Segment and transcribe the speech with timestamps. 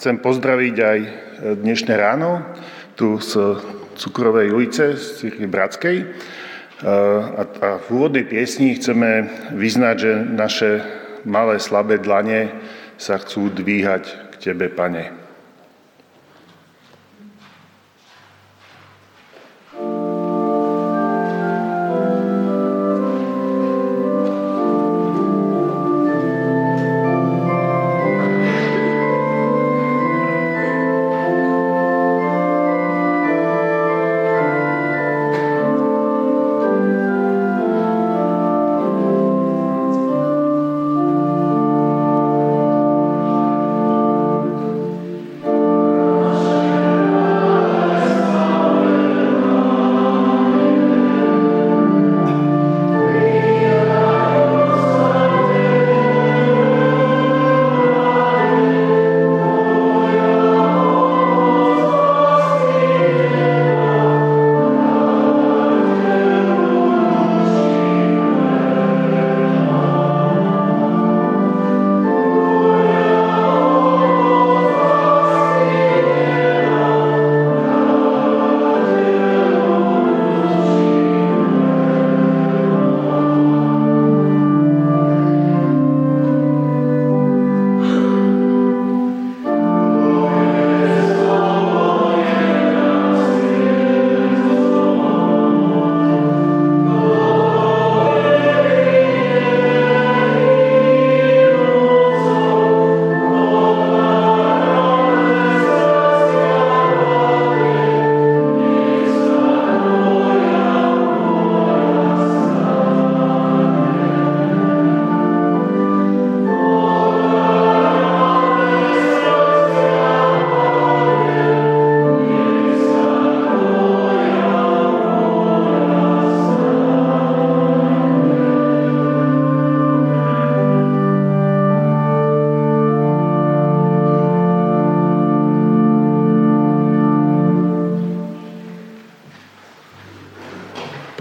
[0.00, 0.98] chcem pozdraviť aj
[1.60, 2.40] dnešné ráno
[2.96, 3.36] tu z
[4.00, 5.96] Cukrovej ulice, z Cirkvi Bratskej.
[6.80, 10.70] A, a v úvodnej piesni chceme vyznať, že naše
[11.28, 12.48] malé slabé dlane
[12.96, 15.19] sa chcú dvíhať k Tebe, Pane.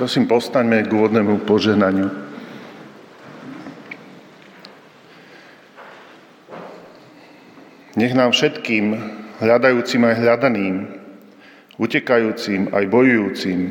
[0.10, 2.10] Prosím, postaňme k úvodnému požehnaniu.
[7.94, 8.98] Nech nám všetkým,
[9.38, 10.76] hľadajúcim aj hľadaným,
[11.78, 13.70] utekajúcim aj bojujúcim,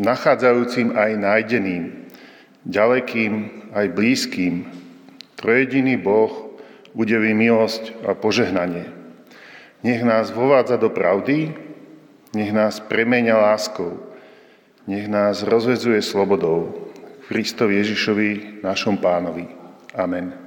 [0.00, 2.00] nachádzajúcim aj nájdeným,
[2.64, 3.32] ďalekým
[3.76, 4.72] aj blízkym,
[5.36, 6.56] trojediný Boh
[6.96, 8.88] udeví milosť a požehnanie.
[9.84, 11.52] Nech nás vovádza do pravdy,
[12.32, 14.11] nech nás premenia láskou,
[14.86, 16.74] nech nás rozvezuje slobodou.
[17.28, 19.48] Kristovi Ježišovi, našom pánovi.
[19.94, 20.41] Amen.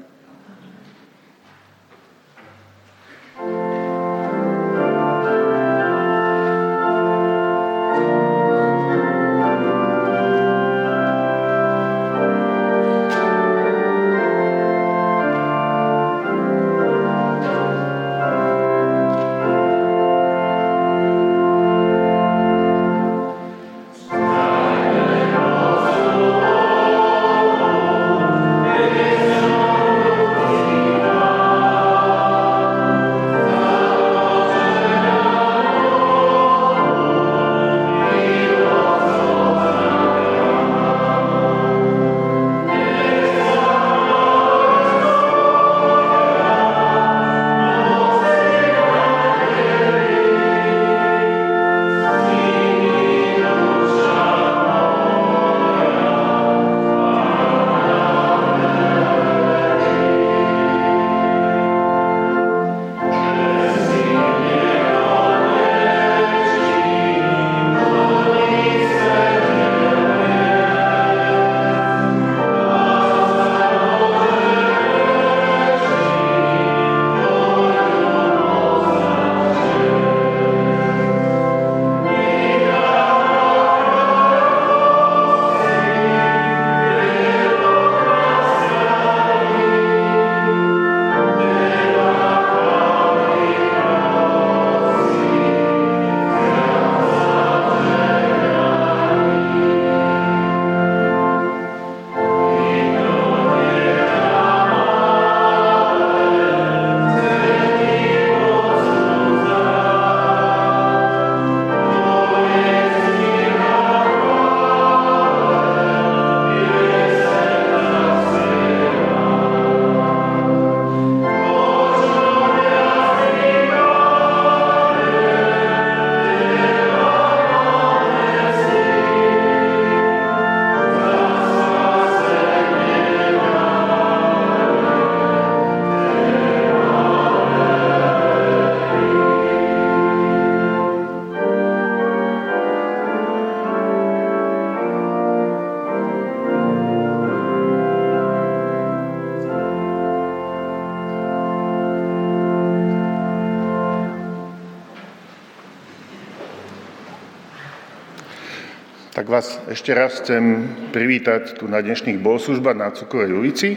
[159.76, 163.76] Ešte raz chcem privítať tu na dnešných bohoslužbách na Cukrovej ulici,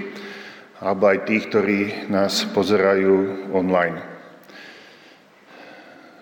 [0.78, 3.98] alebo aj tých, ktorí nás pozerajú online.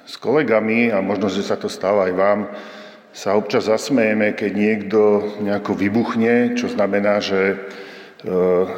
[0.08, 2.40] S kolegami, a možno, že sa to stáva aj vám,
[3.12, 5.00] sa občas zasmejeme, keď niekto
[5.44, 7.56] nejako vybuchne, čo znamená, že e,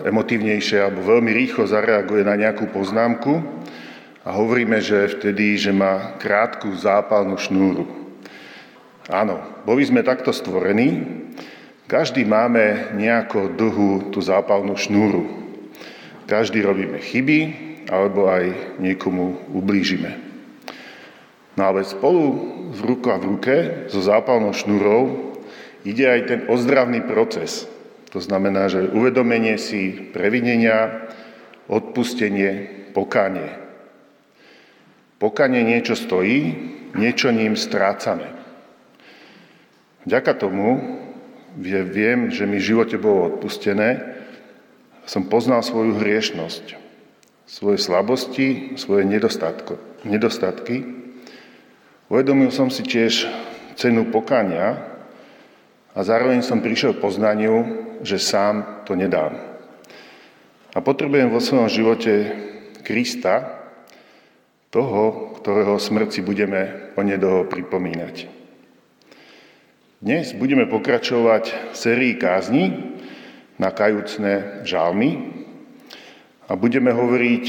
[0.02, 3.38] emotívnejšie alebo veľmi rýchlo zareaguje na nejakú poznámku
[4.26, 7.97] a hovoríme, že vtedy, že má krátku zápalnú šnúru.
[9.08, 11.00] Áno, boli sme takto stvorení,
[11.88, 15.24] každý máme nejako dlhú tú zápalnú šnúru.
[16.28, 17.40] Každý robíme chyby,
[17.88, 20.20] alebo aj niekomu ublížime.
[21.56, 22.36] No ale spolu
[22.76, 23.56] v ruka v ruke
[23.88, 25.34] so zápalnou šnúrou
[25.88, 27.64] ide aj ten ozdravný proces.
[28.12, 31.08] To znamená, že uvedomenie si previnenia,
[31.66, 33.56] odpustenie, pokánie.
[35.18, 36.54] Pokanie niečo stojí,
[36.94, 38.37] niečo ním strácame.
[40.08, 40.80] Vďaka tomu,
[41.60, 44.16] že viem, že mi v živote bolo odpustené,
[45.04, 46.80] som poznal svoju hriešnosť,
[47.44, 49.04] svoje slabosti, svoje
[50.08, 50.76] nedostatky.
[52.08, 53.28] Uvedomil som si tiež
[53.76, 54.80] cenu pokania
[55.92, 57.56] a zároveň som prišiel k poznaniu,
[58.00, 59.36] že sám to nedám.
[60.72, 62.32] A potrebujem vo svojom živote
[62.80, 63.60] Krista,
[64.72, 68.37] toho, ktorého smrť si budeme onedlho pripomínať.
[69.98, 72.70] Dnes budeme pokračovať v sérii kázni
[73.58, 75.42] na kajúcne žalmy
[76.46, 77.44] a budeme hovoriť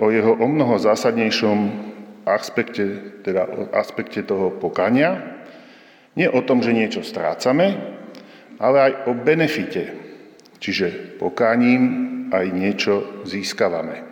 [0.00, 1.58] o jeho o mnoho zásadnejšom
[2.24, 5.44] aspekte, teda o aspekte toho pokania.
[6.16, 7.76] Nie o tom, že niečo strácame,
[8.56, 9.92] ale aj o benefite,
[10.56, 11.84] čiže pokáním
[12.32, 12.94] aj niečo
[13.28, 14.08] získavame.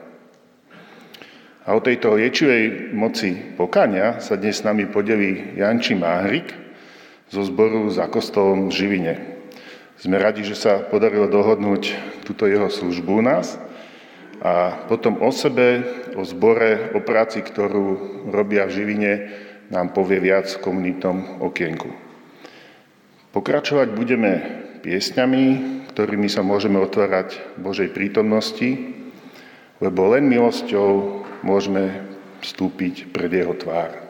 [1.64, 6.67] A o tejto liečivej moci pokania sa dnes s nami podelí Janči Máhrik,
[7.28, 9.14] zo zboru za kostolom v Živine.
[9.98, 11.94] Sme radi, že sa podarilo dohodnúť
[12.24, 13.60] túto jeho službu u nás
[14.38, 15.82] a potom o sebe,
[16.14, 19.12] o zbore, o práci, ktorú robia v Živine,
[19.68, 21.92] nám povie viac v komunitnom okienku.
[23.36, 24.32] Pokračovať budeme
[24.80, 25.44] piesňami,
[25.92, 28.96] ktorými sa môžeme otvárať Božej prítomnosti,
[29.84, 32.06] lebo len milosťou môžeme
[32.40, 34.07] vstúpiť pred Jeho tvár.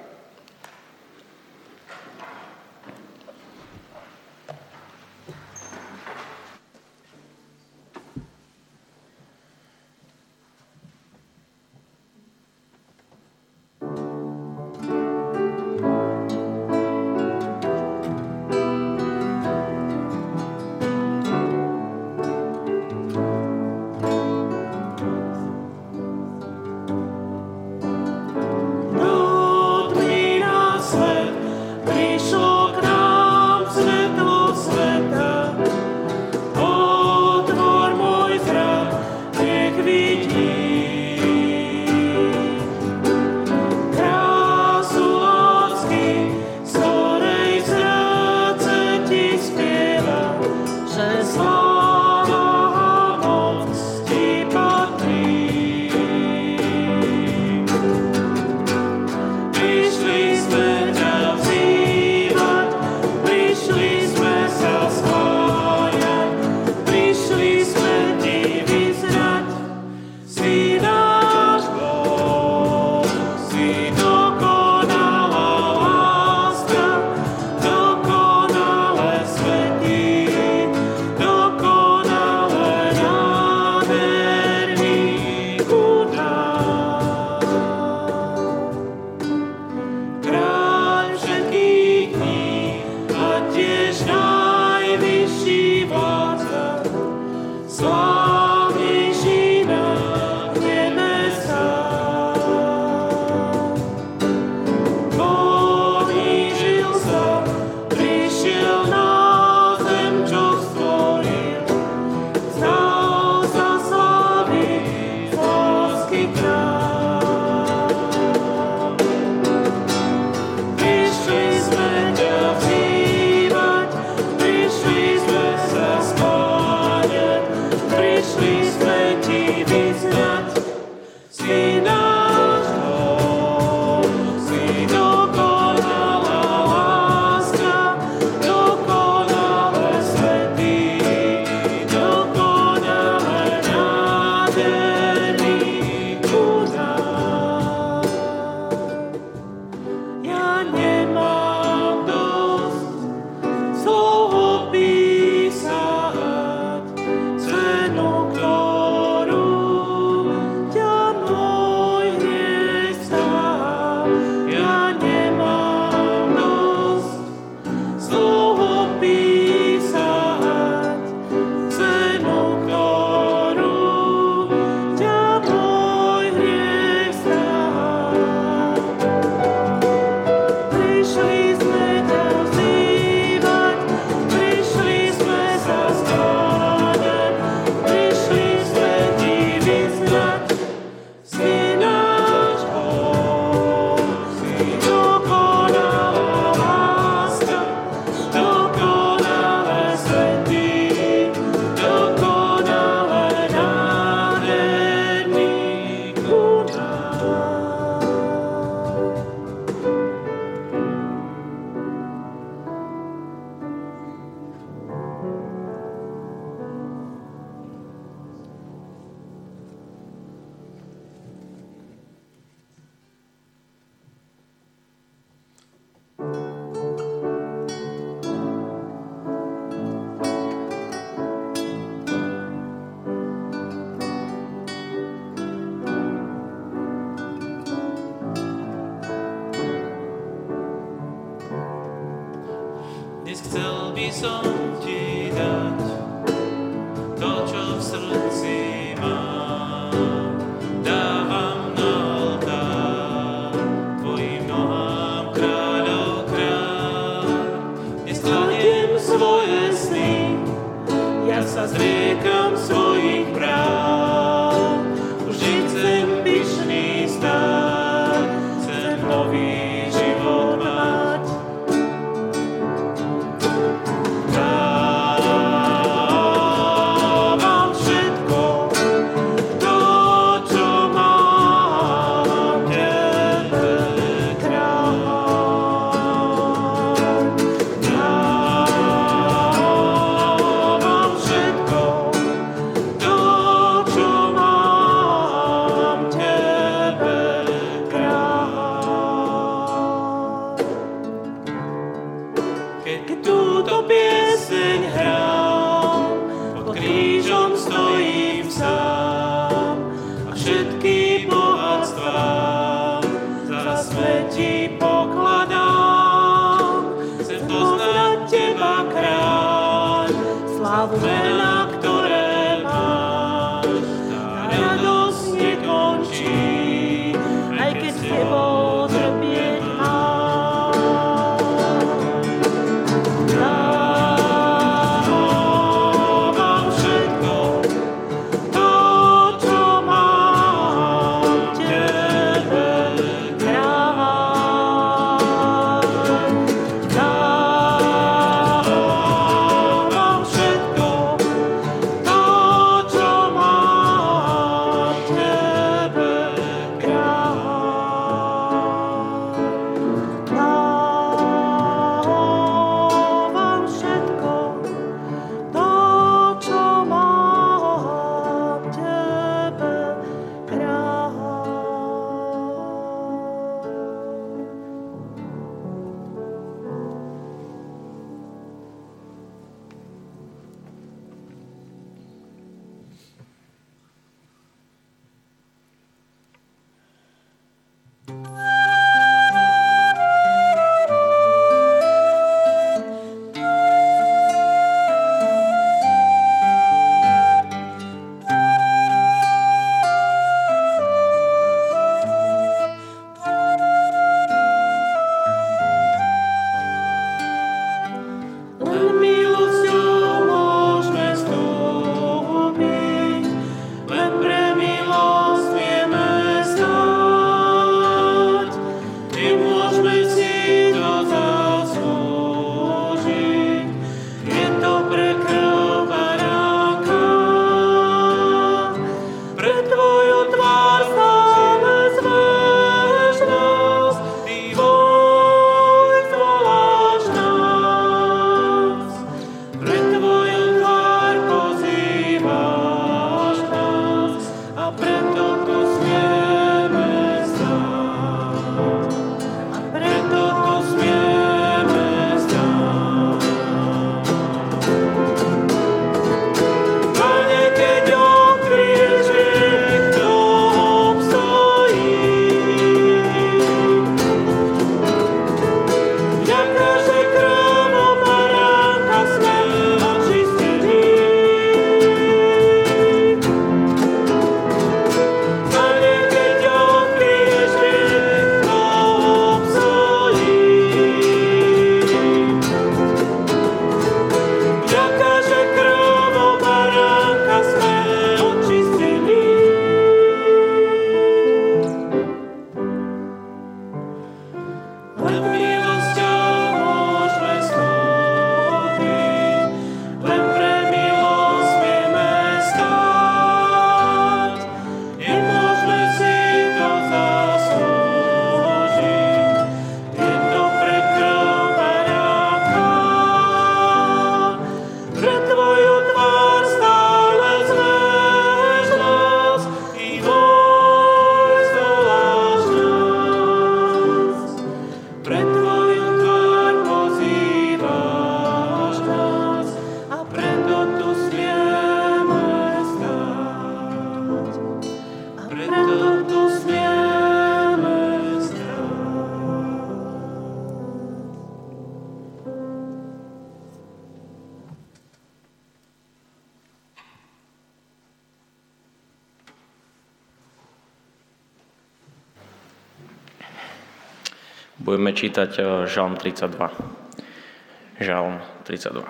[554.98, 557.78] Čítať e, Žalm 32.
[557.78, 558.82] Žalm 32.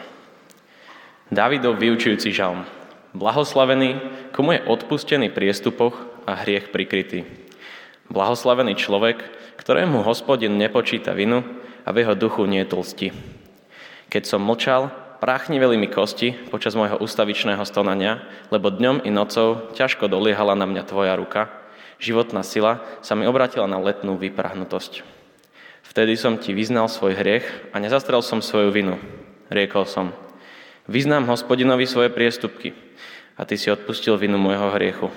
[1.29, 2.65] Davidov vyučujúci žalm.
[3.13, 4.01] Blahoslavený,
[4.33, 5.93] komu je odpustený priestupoch
[6.25, 7.29] a hriech prikrytý.
[8.09, 9.21] Blahoslavený človek,
[9.61, 11.45] ktorému hospodin nepočíta vinu
[11.85, 13.13] a v jeho duchu nie tlsti.
[14.09, 14.89] Keď som mlčal,
[15.21, 20.89] práchniveli mi kosti počas môjho ustavičného stonania, lebo dňom i nocou ťažko doliehala na mňa
[20.89, 21.53] tvoja ruka,
[22.01, 25.18] životná sila sa mi obratila na letnú vyprahnutosť.
[25.89, 29.01] Vtedy som ti vyznal svoj hriech a nezastrel som svoju vinu.
[29.49, 30.13] Riekol som,
[30.85, 32.77] vyznám hospodinovi svoje priestupky
[33.41, 35.09] a ty si odpustil vinu môjho hriechu.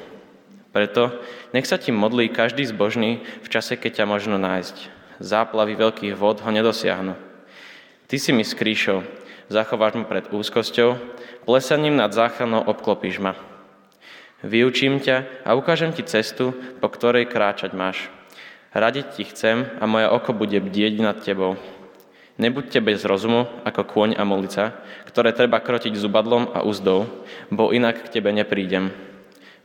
[0.71, 1.11] Preto
[1.51, 4.75] nech sa ti modlí každý zbožný v čase, keď ťa možno nájsť.
[5.19, 7.19] Záplavy veľkých vod ho nedosiahnu.
[8.07, 9.03] Ty si mi skrýšou,
[9.51, 10.95] zachováš ma pred úzkosťou,
[11.43, 13.35] plesaním nad záchranou obklopíš ma.
[14.41, 18.07] Vyučím ťa a ukážem ti cestu, po ktorej kráčať máš.
[18.71, 21.59] Radiť ti chcem a moje oko bude bdieť nad tebou.
[22.39, 27.05] Nebuďte bez rozumu ako kôň a molica, ktoré treba krotiť zubadlom a úzdou,
[27.51, 28.95] bo inak k tebe neprídem.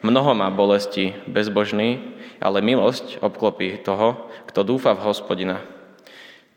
[0.02, 5.62] Mnoho má bolesti bezbožný, ale milosť obklopí toho, kto dúfa v hospodina.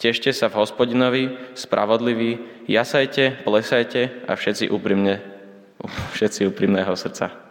[0.01, 5.21] Tešte sa v hospodinovi, spravodliví, jasajte, plesajte a všetci úprimne,
[6.17, 7.48] všetci úprimného srdca.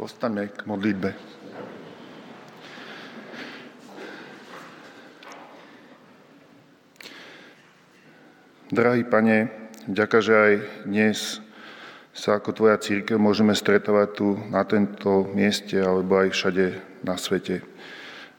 [0.00, 1.12] Postaňme k modlitbe.
[8.72, 9.52] Drahý pane,
[9.84, 10.52] ďaká, že aj
[10.88, 11.44] dnes
[12.16, 16.66] sa ako Tvoja církev môžeme stretovať tu na tento mieste alebo aj všade
[17.04, 17.60] na svete.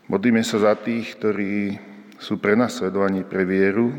[0.09, 1.77] Modlíme sa za tých, ktorí
[2.17, 3.93] sú prenasledovaní pre vieru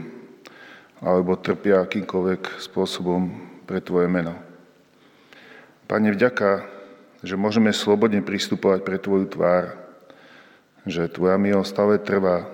[0.99, 3.31] alebo trpia akýmkoľvek spôsobom
[3.71, 4.35] pre Tvoje meno.
[5.87, 6.82] Pane, vďaka
[7.23, 9.79] že môžeme slobodne pristupovať pre Tvoju tvár,
[10.83, 12.51] že Tvoja milosť stále trvá,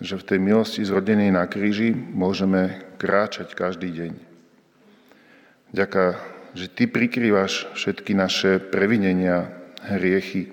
[0.00, 4.12] že v tej milosti zrodenej na kríži môžeme kráčať každý deň.
[5.76, 6.18] Ďaká,
[6.56, 9.52] že Ty prikrývaš všetky naše previnenia,
[9.84, 10.52] hriechy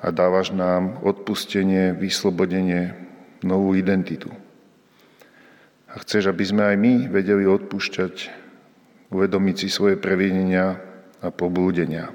[0.00, 2.96] a dávaš nám odpustenie, vyslobodenie,
[3.44, 4.32] novú identitu.
[5.92, 8.14] A chceš, aby sme aj my vedeli odpúšťať,
[9.14, 10.93] uvedomiť si svoje previnenia
[11.24, 12.12] a poblúdenia.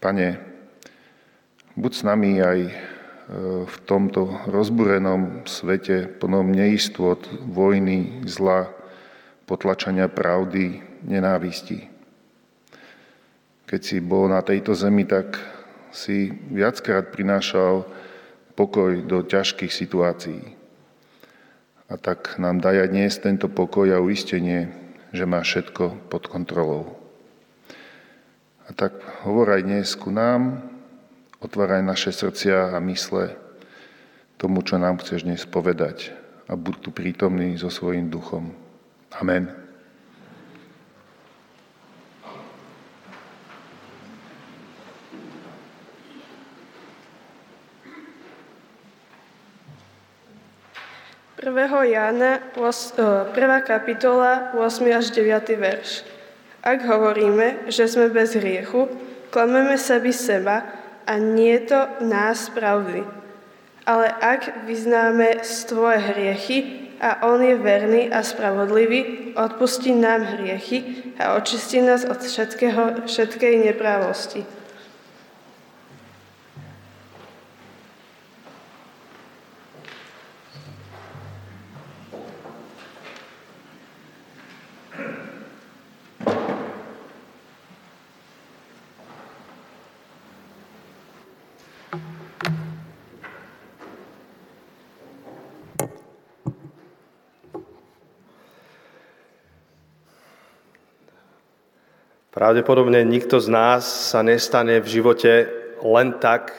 [0.00, 0.40] Pane,
[1.76, 2.72] buď s nami aj e,
[3.68, 8.72] v tomto rozburenom svete plnom neistot, vojny, zla,
[9.44, 11.92] potlačania pravdy, nenávisti.
[13.68, 15.36] Keď si bol na tejto zemi, tak
[15.92, 17.84] si viackrát prinášal
[18.56, 20.42] pokoj do ťažkých situácií.
[21.86, 24.72] A tak nám daj aj dnes tento pokoj a uistenie,
[25.14, 27.05] že má všetko pod kontrolou.
[28.66, 30.58] A tak hovor aj dnes ku nám,
[31.38, 33.38] otváraj naše srdcia a mysle
[34.34, 36.10] tomu, čo nám chceš dnes povedať
[36.50, 38.50] a buď tu prítomný so svojím duchom.
[39.22, 39.54] Amen.
[51.38, 53.30] Prvého Jána, 1.
[53.62, 54.90] kapitola, 8.
[54.90, 55.54] až 9.
[55.54, 56.15] verš.
[56.66, 58.90] Ak hovoríme, že sme bez hriechu,
[59.30, 60.66] klameme sami seba
[61.06, 63.06] a nie je to nás pravdy.
[63.86, 66.58] Ale ak vyznáme svoje hriechy
[66.98, 73.70] a On je verný a spravodlivý, odpustí nám hriechy a očistí nás od všetkého, všetkej
[73.70, 74.55] neprávosti.
[102.36, 105.48] Pravdepodobne nikto z nás sa nestane v živote
[105.80, 106.52] len tak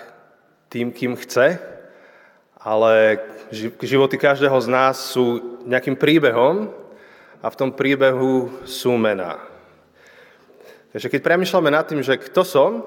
[0.73, 1.61] tým, kým chce,
[2.57, 3.21] ale
[3.85, 6.73] životy každého z nás sú nejakým príbehom
[7.45, 9.37] a v tom príbehu sú mená.
[10.97, 12.81] Takže keď premyšľame nad tým, že kto som,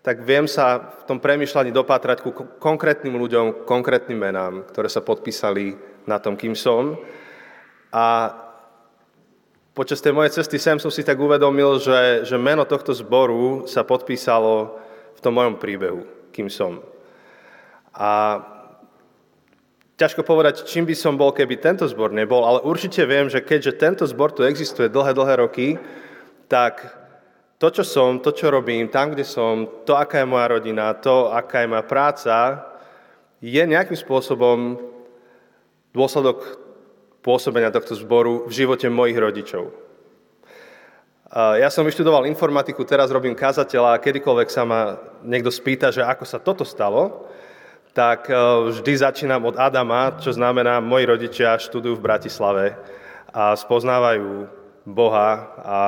[0.00, 2.32] tak viem sa v tom premyšľaní dopátrať ku
[2.64, 5.76] konkrétnym ľuďom, konkrétnym menám, ktoré sa podpísali
[6.08, 6.96] na tom, kým som.
[7.92, 8.32] A
[9.74, 13.82] počas tej mojej cesty sem som si tak uvedomil, že, že meno tohto zboru sa
[13.82, 14.78] podpísalo
[15.18, 16.78] v tom mojom príbehu, kým som.
[17.90, 18.38] A
[19.98, 23.74] ťažko povedať, čím by som bol, keby tento zbor nebol, ale určite viem, že keďže
[23.74, 25.74] tento zbor tu existuje dlhé, dlhé roky,
[26.46, 26.86] tak
[27.58, 31.34] to, čo som, to, čo robím, tam, kde som, to, aká je moja rodina, to,
[31.34, 32.36] aká je moja práca,
[33.42, 34.78] je nejakým spôsobom
[35.94, 36.63] dôsledok
[37.24, 39.72] pôsobenia tohto zboru v živote mojich rodičov.
[41.34, 46.22] Ja som vyštudoval informatiku, teraz robím kazateľa a kedykoľvek sa ma niekto spýta, že ako
[46.22, 47.26] sa toto stalo,
[47.90, 48.34] tak e,
[48.70, 52.74] vždy začínam od Adama, čo znamená, moji rodičia študujú v Bratislave
[53.30, 54.46] a spoznávajú
[54.82, 55.30] Boha
[55.62, 55.78] a,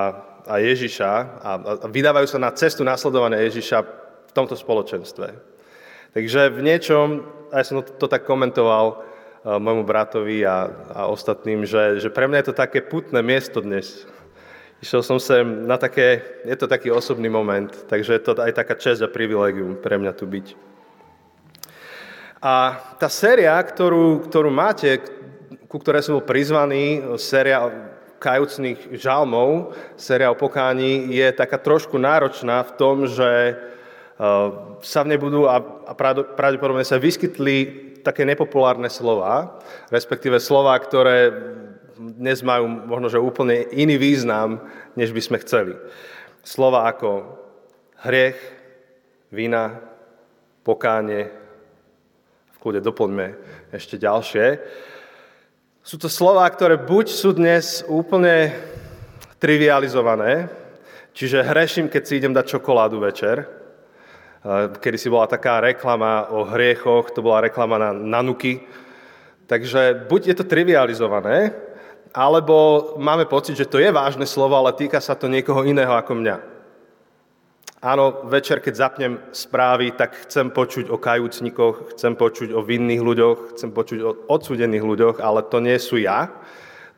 [0.47, 1.11] a Ježiša
[1.43, 1.51] a,
[1.83, 3.79] a vydávajú sa na cestu nasledovania Ježiša
[4.27, 5.35] v tomto spoločenstve.
[6.15, 7.07] Takže v niečom,
[7.51, 9.03] aj som to, to tak komentoval,
[9.47, 14.03] môjmu bratovi a, a ostatným, že, že pre mňa je to také putné miesto dnes.
[14.83, 18.75] Išiel som sem na také, je to taký osobný moment, takže je to aj taká
[18.75, 20.47] čest a privilegium pre mňa tu byť.
[22.43, 25.01] A tá séria, ktorú, ktorú máte,
[25.71, 27.71] ku ktorej som bol prizvaný, séria
[28.21, 33.57] kajúcných žalmov, séria o pokání, je taká trošku náročná v tom, že
[34.81, 35.61] sa v nej budú a
[36.37, 39.59] pravdepodobne sa vyskytli také nepopulárne slova,
[39.91, 41.35] respektíve slova, ktoré
[41.99, 44.63] dnes majú možno, že úplne iný význam,
[44.95, 45.75] než by sme chceli.
[46.47, 47.27] Slova ako
[48.07, 48.39] hriech,
[49.35, 49.83] vina,
[50.63, 51.27] pokánie,
[52.55, 53.27] v kľude doplňme
[53.75, 54.47] ešte ďalšie.
[55.83, 58.55] Sú to slova, ktoré buď sú dnes úplne
[59.43, 60.51] trivializované,
[61.15, 63.66] čiže hreším, keď si idem dať čokoládu večer,
[64.79, 68.63] kedy si bola taká reklama o hriechoch, to bola reklama na nanuky.
[69.47, 71.55] Takže buď je to trivializované,
[72.17, 76.15] alebo máme pocit, že to je vážne slovo, ale týka sa to niekoho iného ako
[76.17, 76.37] mňa.
[77.85, 83.55] Áno, večer, keď zapnem správy, tak chcem počuť o kajúcnikoch, chcem počuť o vinných ľuďoch,
[83.55, 86.33] chcem počuť o odsudených ľuďoch, ale to nie sú ja.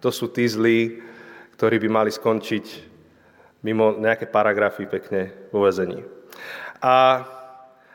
[0.01, 1.03] To sú tí zlí,
[1.59, 2.65] ktorí by mali skončiť
[3.67, 6.07] mimo nejaké paragrafy pekne vo vezení.
[6.79, 7.27] A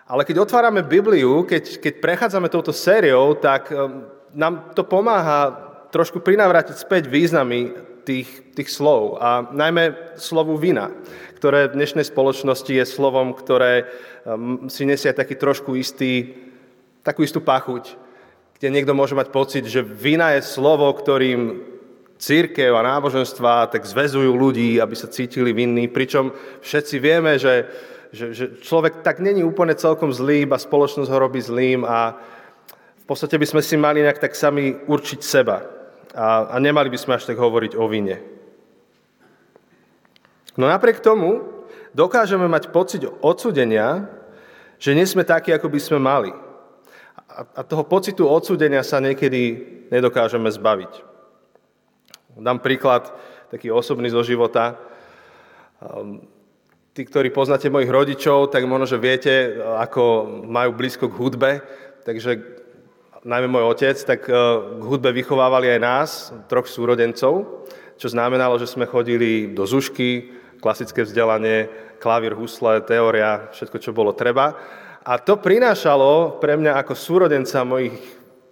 [0.08, 3.72] ale keď otvárame Bibliu, keď, keď prechádzame touto sériou, tak
[4.36, 7.72] nám to pomáha trošku prinavrátiť späť významy
[8.04, 9.22] tých, tých slov.
[9.22, 10.92] A najmä slovu vina,
[11.40, 13.88] ktoré v dnešnej spoločnosti je slovom, ktoré
[14.68, 16.36] si nesie taký trošku istý,
[17.06, 17.96] takú istú pachuť,
[18.60, 21.72] kde niekto môže mať pocit, že vina je slovo, ktorým
[22.20, 26.32] církev a náboženstva tak zväzujú ľudí, aby sa cítili vinní, pričom
[26.64, 27.68] všetci vieme, že
[28.14, 32.14] že, že človek tak není úplne celkom zlý, iba spoločnosť ho robí zlým a
[33.02, 35.66] v podstate by sme si mali nejak tak sami určiť seba
[36.14, 38.22] a, a nemali by sme až tak hovoriť o vine.
[40.54, 41.42] No napriek tomu
[41.98, 44.06] dokážeme mať pocit odsudenia,
[44.78, 46.30] že nie sme takí, ako by sme mali.
[47.34, 49.58] A, a toho pocitu odsudenia sa niekedy
[49.90, 50.94] nedokážeme zbaviť.
[52.38, 53.10] Dám príklad
[53.50, 54.78] taký osobný zo života.
[56.94, 61.52] Tí, ktorí poznáte mojich rodičov, tak možno, že viete, ako majú blízko k hudbe,
[62.06, 62.38] takže
[63.26, 64.34] najmä môj otec, tak e,
[64.78, 66.10] k hudbe vychovávali aj nás,
[66.46, 67.66] troch súrodencov,
[67.98, 71.66] čo znamenalo, že sme chodili do zušky, klasické vzdelanie,
[71.98, 74.54] klavír, husle, teória, všetko, čo bolo treba.
[75.02, 77.98] A to prinášalo pre mňa ako súrodenca mojich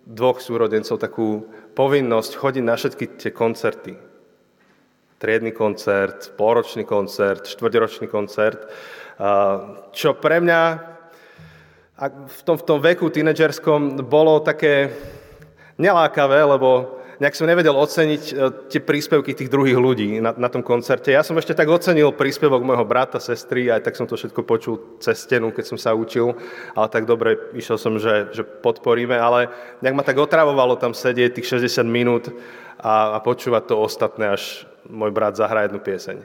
[0.01, 1.45] dvoch súrodencov takú
[1.77, 4.10] povinnosť chodiť na všetky tie koncerty
[5.21, 8.65] triedny koncert, pôročný koncert, štvrťročný koncert,
[9.93, 10.61] čo pre mňa
[12.09, 14.89] v tom, v tom veku tínedžerskom bolo také
[15.77, 18.33] nelákavé, lebo nejak som nevedel oceniť e,
[18.73, 21.13] tie príspevky tých druhých ľudí na, na tom koncerte.
[21.13, 24.97] Ja som ešte tak ocenil príspevok môjho brata, sestry, aj tak som to všetko počul
[24.97, 26.33] cez stenu, keď som sa učil,
[26.73, 29.53] ale tak dobre, išiel som, že, že podporíme, ale
[29.85, 32.33] nejak ma tak otravovalo tam sedieť tých 60 minút
[32.81, 36.17] a, a počúvať to ostatné, až môj brat zahrá jednu pieseň.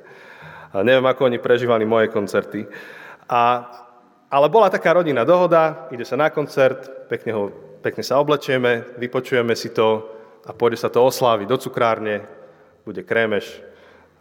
[0.73, 2.69] A neviem, ako oni prežívali moje koncerty.
[3.27, 3.65] A,
[4.29, 7.43] ale bola taká rodinná dohoda, ide sa na koncert, pekne, ho,
[7.81, 10.05] pekne sa oblečieme, vypočujeme si to
[10.47, 12.23] a pôjde sa to osláviť do cukrárne,
[12.87, 13.63] bude krémeš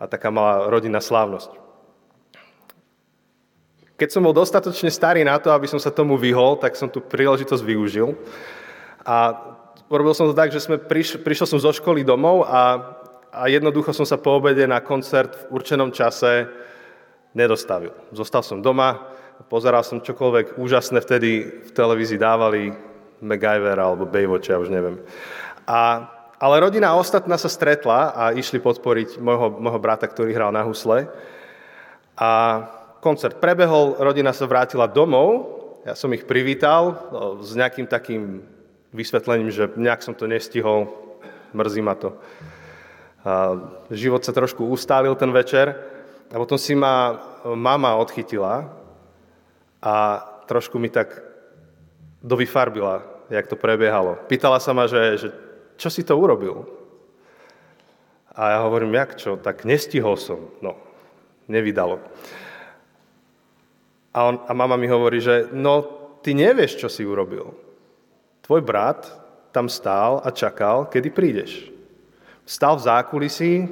[0.01, 1.65] a taká malá rodinná slávnosť.
[3.95, 6.99] Keď som bol dostatočne starý na to, aby som sa tomu vyhol, tak som tú
[6.99, 8.11] príležitosť využil.
[9.07, 9.39] A
[9.87, 12.95] urobil som to tak, že sme priš, prišiel som zo školy domov a,
[13.35, 16.47] a jednoducho som sa po obede na koncert v určenom čase
[17.35, 17.91] nedostavil.
[18.15, 19.11] Zostal som doma,
[19.51, 21.31] pozeral som čokoľvek úžasné vtedy
[21.67, 22.71] v televízii dávali,
[23.19, 25.03] MacGyver alebo Baywatch, ja už neviem.
[25.67, 26.07] A,
[26.39, 31.11] ale rodina ostatná sa stretla a išli podporiť môjho, môjho brata, ktorý hral na husle.
[32.15, 32.31] A
[33.03, 35.51] koncert prebehol, rodina sa vrátila domov,
[35.83, 36.97] ja som ich privítal
[37.43, 38.41] s nejakým takým
[38.95, 40.89] vysvetlením, že nejak som to nestihol,
[41.53, 42.15] mrzí ma to.
[43.89, 45.73] Život sa trošku ustálil ten večer
[46.29, 47.17] a potom si ma
[47.57, 48.69] mama odchytila
[49.81, 49.95] a
[50.45, 51.09] trošku mi tak
[52.21, 53.01] dovyfarbila,
[53.33, 54.21] jak to prebiehalo.
[54.29, 55.27] Pýtala sa ma, že, že
[55.77, 56.69] čo si to urobil?
[58.35, 59.41] A ja hovorím, jak čo?
[59.41, 60.53] Tak nestihol som.
[60.61, 60.77] No,
[61.49, 61.97] nevydalo.
[64.13, 65.81] A, on, a mama mi hovorí, že no,
[66.21, 67.57] ty nevieš, čo si urobil.
[68.45, 69.01] Tvoj brat
[69.49, 71.74] tam stál a čakal, kedy prídeš.
[72.45, 73.67] Stál v zákulisí, e,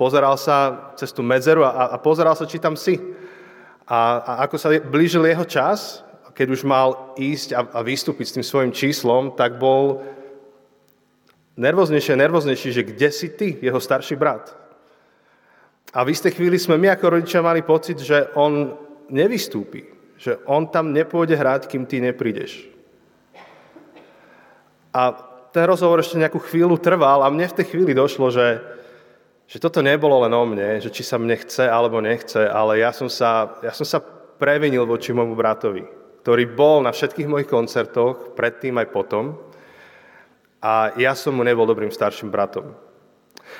[0.00, 2.96] pozeral sa cez tú medzeru a, a pozeral sa, či tam si.
[3.84, 6.00] A, a ako sa blížil jeho čas,
[6.32, 10.00] keď už mal ísť a, a vystúpiť s tým svojim číslom, tak bol
[11.60, 14.48] nervóznejšie a nervóznejší, že kde si ty, jeho starší brat.
[15.92, 18.72] A v istej chvíli sme my ako rodičia mali pocit, že on
[19.12, 19.84] nevystúpi.
[20.16, 22.70] Že on tam nepôjde hrať, kým ty neprídeš.
[24.94, 28.62] A ten rozhovor ešte nejakú chvíľu trval a mne v tej chvíli došlo, že,
[29.50, 32.94] že toto nebolo len o mne, že či sa mne chce alebo nechce, ale ja
[32.94, 33.98] som sa, ja som sa
[34.40, 35.84] previnil voči môjmu bratovi,
[36.22, 39.36] ktorý bol na všetkých mojich koncertoch, predtým aj potom.
[40.60, 42.76] A ja som mu nebol dobrým starším bratom.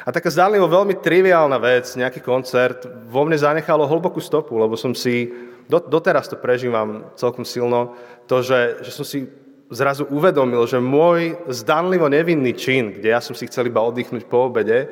[0.07, 4.95] A taká zdánlivo veľmi triviálna vec, nejaký koncert, vo mne zanechalo hlbokú stopu, lebo som
[4.95, 5.33] si,
[5.67, 7.99] do, doteraz to prežívam celkom silno,
[8.31, 9.27] to, že, že som si
[9.71, 14.51] zrazu uvedomil, že môj zdánlivo nevinný čin, kde ja som si chcel iba oddychnúť po
[14.51, 14.91] obede,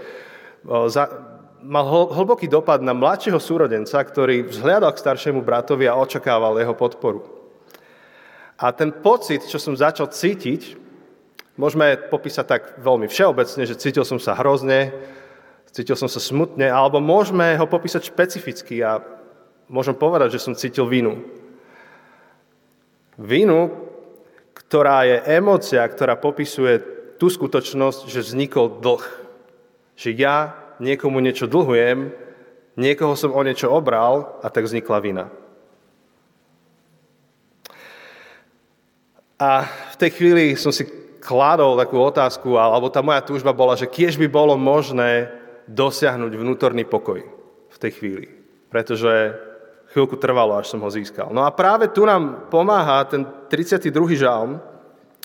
[1.58, 7.26] mal hlboký dopad na mladšieho súrodenca, ktorý vzhľadal k staršiemu bratovi a očakával jeho podporu.
[8.58, 10.88] A ten pocit, čo som začal cítiť,
[11.58, 14.94] Môžeme popísať tak veľmi všeobecne, že cítil som sa hrozne,
[15.74, 19.02] cítil som sa smutne, alebo môžeme ho popísať špecificky a
[19.66, 21.18] môžem povedať, že som cítil vinu.
[23.18, 23.87] Vinu,
[24.58, 26.82] ktorá je emócia, ktorá popisuje
[27.16, 29.04] tú skutočnosť, že vznikol dlh.
[29.94, 30.36] Že ja
[30.82, 32.10] niekomu niečo dlhujem,
[32.78, 35.24] niekoho som o niečo obral a tak vznikla vina.
[39.38, 40.86] A v tej chvíli som si
[41.22, 45.30] kládol takú otázku, alebo tá moja túžba bola, že kiež by bolo možné
[45.70, 47.22] dosiahnuť vnútorný pokoj
[47.70, 48.26] v tej chvíli.
[48.66, 49.36] Pretože
[49.98, 51.34] chvíľku trvalo, až som ho získal.
[51.34, 53.90] No a práve tu nám pomáha ten 32.
[54.14, 54.62] žalm,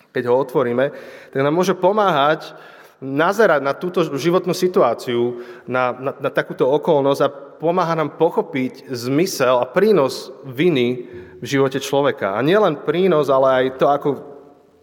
[0.10, 0.90] keď ho otvoríme,
[1.30, 2.58] tak nám môže pomáhať
[2.98, 9.62] nazerať na túto životnú situáciu, na, na, na takúto okolnosť a pomáha nám pochopiť zmysel
[9.62, 11.06] a prínos viny
[11.38, 12.34] v živote človeka.
[12.34, 14.10] A nielen prínos, ale aj to, ako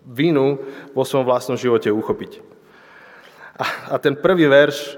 [0.06, 0.62] vinu
[0.94, 2.46] vo svojom vlastnom živote uchopiť.
[3.58, 4.94] A, a ten prvý verš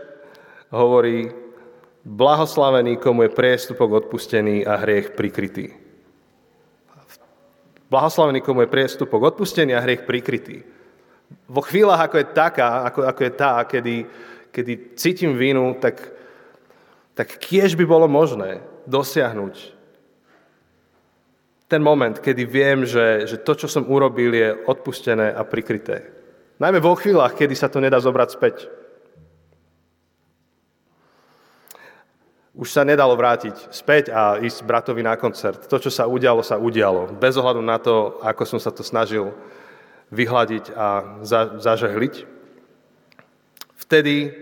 [0.68, 1.41] hovorí,
[2.04, 5.70] blahoslavený, komu je priestupok odpustený a hriech prikrytý.
[7.90, 10.64] Blahoslavený, komu je priestupok odpustený a hriech prikrytý.
[11.48, 13.96] Vo chvíľach, ako je taká, ako, ako je tá, kedy,
[14.52, 16.00] kedy cítim vinu, tak,
[17.16, 19.82] tak kiež by bolo možné dosiahnuť
[21.72, 26.04] ten moment, kedy viem, že, že to, čo som urobil, je odpustené a prikryté.
[26.60, 28.68] Najmä vo chvíľach, kedy sa to nedá zobrať späť.
[32.52, 35.64] Už sa nedalo vrátiť späť a ísť bratovi na koncert.
[35.72, 37.08] To, čo sa udialo, sa udialo.
[37.16, 39.32] Bez ohľadu na to, ako som sa to snažil
[40.12, 42.28] vyhľadiť a za, zažehliť.
[43.80, 44.36] Vtedy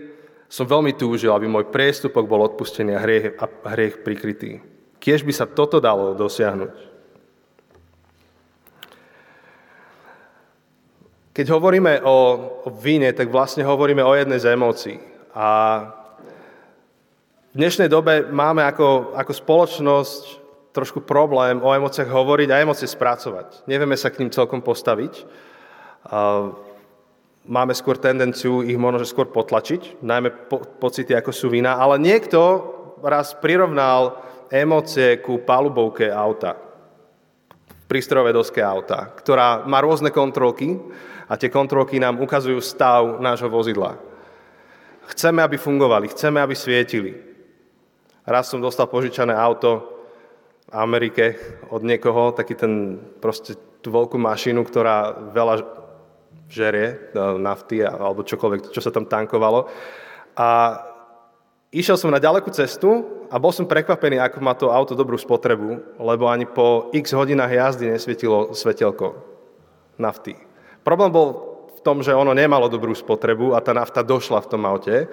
[0.51, 4.59] som veľmi túžil, aby môj priestupok bol odpustený a hriech, a hriech prikrytý.
[4.99, 6.91] Kiež by sa toto dalo dosiahnuť.
[11.31, 12.15] Keď hovoríme o,
[12.75, 14.99] víne, tak vlastne hovoríme o jednej z emócií.
[15.31, 15.47] A
[17.51, 20.21] v dnešnej dobe máme ako, ako spoločnosť
[20.71, 23.67] trošku problém o emóciách hovoriť a emócie spracovať.
[23.67, 25.27] Nevieme sa k ním celkom postaviť.
[27.43, 32.39] Máme skôr tendenciu ich možno skôr potlačiť, najmä po, pocity ako sú vína, ale niekto
[33.03, 36.55] raz prirovnal emócie ku palubovke auta,
[37.91, 40.79] prístrojové doske auta, ktorá má rôzne kontrolky
[41.27, 43.99] a tie kontrolky nám ukazujú stav nášho vozidla.
[45.11, 47.30] Chceme, aby fungovali, chceme, aby svietili.
[48.21, 49.97] Raz som dostal požičané auto,
[50.71, 51.35] Amerike
[51.67, 55.67] od niekoho, taký ten proste tú veľkú mašinu, ktorá veľa
[56.47, 59.67] žerie, e, nafty alebo čokoľvek, čo sa tam tankovalo.
[60.39, 60.79] A
[61.75, 65.99] išiel som na ďalekú cestu a bol som prekvapený, ako má to auto dobrú spotrebu,
[65.99, 69.17] lebo ani po x hodinách jazdy nesvietilo svetelko
[69.99, 70.39] nafty.
[70.87, 71.27] Problém bol
[71.73, 75.09] v tom, že ono nemalo dobrú spotrebu a tá nafta došla v tom aute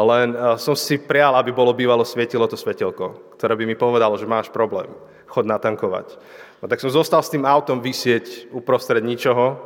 [0.00, 4.16] len eh, som si prial, aby bolo bývalo svietilo to svetelko, ktoré by mi povedalo,
[4.16, 4.88] že máš problém,
[5.28, 6.16] chod natankovať.
[6.64, 9.60] No tak som zostal s tým autom vysieť uprostred ničoho,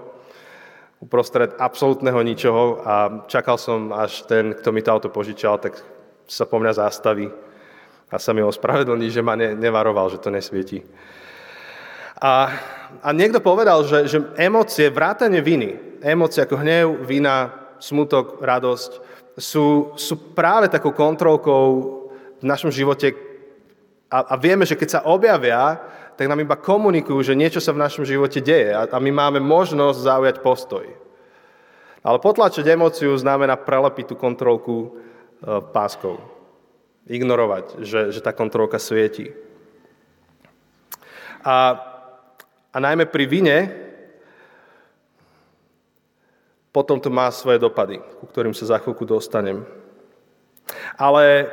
[0.99, 2.95] uprostred absolútneho ničoho a
[3.29, 5.77] čakal som, až ten, kto mi to auto požičal, tak
[6.27, 7.31] sa po mňa zastaví
[8.11, 10.83] a sa mi ospravedlní, že ma ne, nevaroval, že to nesvieti.
[12.17, 12.49] A,
[13.05, 19.93] a niekto povedal, že, že emócie, vrátanie viny, emócie ako hnev, vina, smutok, radosť, sú,
[20.01, 21.69] sú práve takou kontrolkou
[22.41, 23.13] v našom živote
[24.09, 25.77] a, a vieme, že keď sa objavia,
[26.17, 29.41] tak nám iba komunikujú, že niečo sa v našom živote deje a, a my máme
[29.45, 30.87] možnosť zaujať postoj.
[32.07, 34.89] Ale potlačiť emóciu znamená prelepiť tú kontrolku e,
[35.75, 36.23] páskou.
[37.07, 39.35] Ignorovať, že, že tá kontrolka svieti.
[41.43, 41.79] A,
[42.71, 43.59] a najmä pri vine
[46.77, 49.65] potom to má svoje dopady, ku ktorým sa za chvíľku dostanem.
[51.01, 51.49] Ale,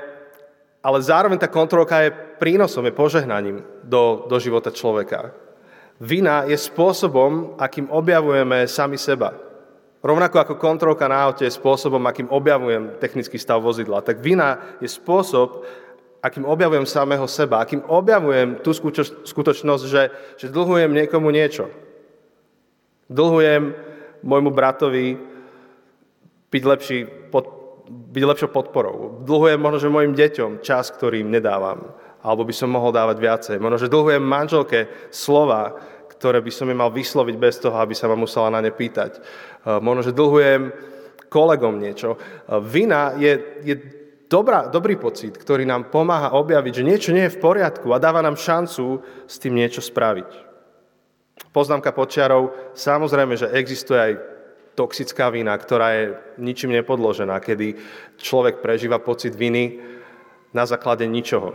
[0.83, 2.12] ale zároveň tá kontrolka je
[2.43, 5.31] prínosom, je požehnaním do, do života človeka.
[5.95, 9.31] Vina je spôsobom, akým objavujeme sami seba.
[10.03, 14.91] Rovnako ako kontrolka na aute je spôsobom, akým objavujem technický stav vozidla, tak vina je
[14.91, 15.63] spôsob,
[16.19, 18.76] akým objavujem samého seba, akým objavujem tú
[19.24, 21.71] skutočnosť, že, že dlhujem niekomu niečo.
[23.07, 23.93] Dlhujem
[24.24, 25.19] môjmu bratovi
[26.49, 26.99] byť, lepší,
[27.30, 27.45] pod,
[27.88, 29.21] byť lepšou podporou.
[29.28, 31.93] Dlhujem možno, že mojim deťom čas, ktorým nedávam.
[32.24, 33.55] Alebo by som mohol dávať viacej.
[33.59, 35.76] Možno, že dlhujem manželke slova,
[36.07, 39.19] ktoré by som jej mal vysloviť bez toho, aby sa ma musela na ne pýtať.
[39.84, 40.71] Možno, že dlhujem
[41.28, 42.15] kolegom niečo.
[42.63, 43.76] Vina je, je
[44.32, 48.24] dobrá, dobrý pocit, ktorý nám pomáha objaviť, že niečo nie je v poriadku a dáva
[48.24, 50.43] nám šancu s tým niečo spraviť.
[51.53, 54.13] Poznámka počiarov, samozrejme, že existuje aj
[54.73, 56.03] toxická vina, ktorá je
[56.41, 57.77] ničím nepodložená, kedy
[58.17, 59.77] človek prežíva pocit viny
[60.53, 61.53] na základe ničoho.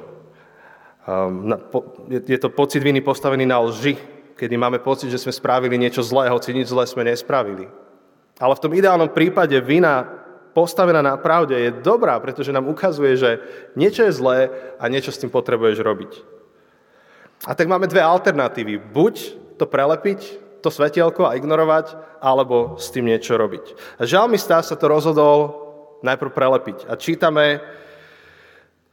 [1.06, 1.50] Ehm,
[2.10, 3.98] je to pocit viny postavený na lži,
[4.38, 7.66] kedy máme pocit, že sme spravili niečo zlé, hoci nič zlé sme nespravili.
[8.38, 10.06] Ale v tom ideálnom prípade vina
[10.54, 13.30] postavená na pravde je dobrá, pretože nám ukazuje, že
[13.74, 14.38] niečo je zlé
[14.78, 16.12] a niečo s tým potrebuješ robiť.
[17.46, 18.78] A tak máme dve alternatívy.
[18.78, 20.20] Buď to prelepiť,
[20.62, 23.98] to svetielko a ignorovať, alebo s tým niečo robiť.
[23.98, 25.38] A žalmista sa to rozhodol
[26.02, 26.78] najprv prelepiť.
[26.86, 27.62] A čítame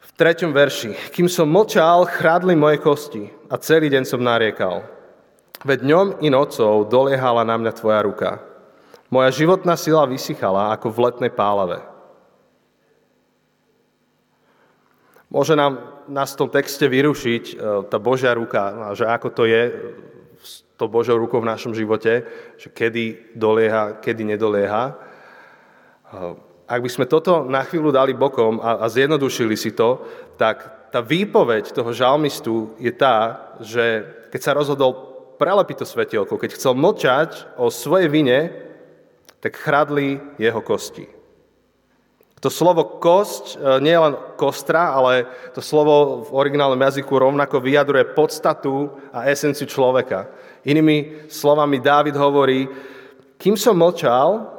[0.02, 1.14] v treťom verši.
[1.14, 4.86] Kým som mlčal, chrádli moje kosti a celý deň som nariekal.
[5.66, 8.30] Veď dňom i nocou doliehala na mňa tvoja ruka.
[9.10, 11.82] Moja životná sila vysychala ako v letnej pálave.
[15.30, 17.56] Môže nám nás v tom texte vyrušiť e,
[17.90, 19.62] tá Božia ruka, že ako to je
[20.76, 22.28] to Božou rukou v našom živote,
[22.60, 24.96] že kedy dolieha, kedy nedolieha.
[26.66, 30.04] Ak by sme toto na chvíľu dali bokom a, a zjednodušili si to,
[30.36, 34.92] tak tá výpoveď toho žalmistu je tá, že keď sa rozhodol
[35.36, 38.52] prelepiť to svetielko, keď chcel mlčať o svojej vine,
[39.44, 41.15] tak chradli jeho kosti.
[42.44, 45.26] To slovo kosť e, nie je len kostra, ale
[45.56, 50.28] to slovo v originálnom jazyku rovnako vyjadruje podstatu a esenciu človeka.
[50.68, 52.68] Inými slovami Dávid hovorí,
[53.40, 54.52] kým som mlčal,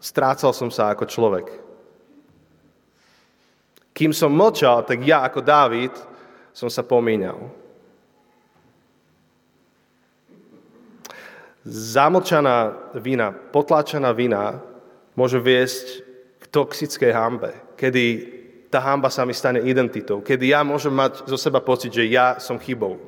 [0.00, 1.46] strácal som sa ako človek.
[3.92, 5.92] Kým som mlčal, tak ja ako Dávid
[6.56, 7.52] som sa pomínal.
[11.68, 14.64] Zamlčaná vina, potláčaná vina
[15.12, 16.09] môže viesť
[16.50, 18.04] toxickej hambe, kedy
[18.70, 22.38] tá hamba sa mi stane identitou, kedy ja môžem mať zo seba pocit, že ja
[22.38, 22.98] som chybou.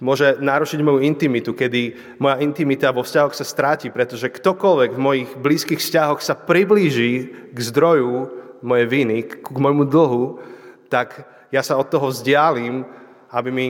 [0.00, 5.30] Môže narušiť moju intimitu, kedy moja intimita vo vzťahoch sa stráti, pretože ktokoľvek v mojich
[5.36, 8.32] blízkych vzťahoch sa priblíži k zdroju
[8.64, 10.40] mojej viny, k môjmu dlhu,
[10.88, 12.88] tak ja sa od toho vzdialím,
[13.28, 13.66] aby mi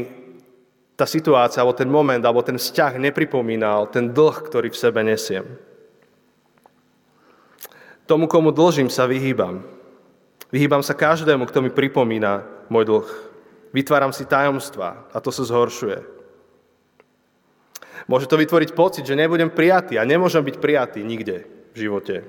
[0.95, 5.70] tá situácia, alebo ten moment, alebo ten vzťah nepripomínal ten dlh, ktorý v sebe nesiem.
[8.11, 9.63] Tomu, komu dlžím, sa vyhýbam.
[10.51, 13.09] Vyhýbam sa každému, kto mi pripomína môj dlh.
[13.71, 16.03] Vytváram si tajomstva a to sa zhoršuje.
[18.11, 22.27] Môže to vytvoriť pocit, že nebudem prijatý a nemôžem byť prijatý nikde v živote.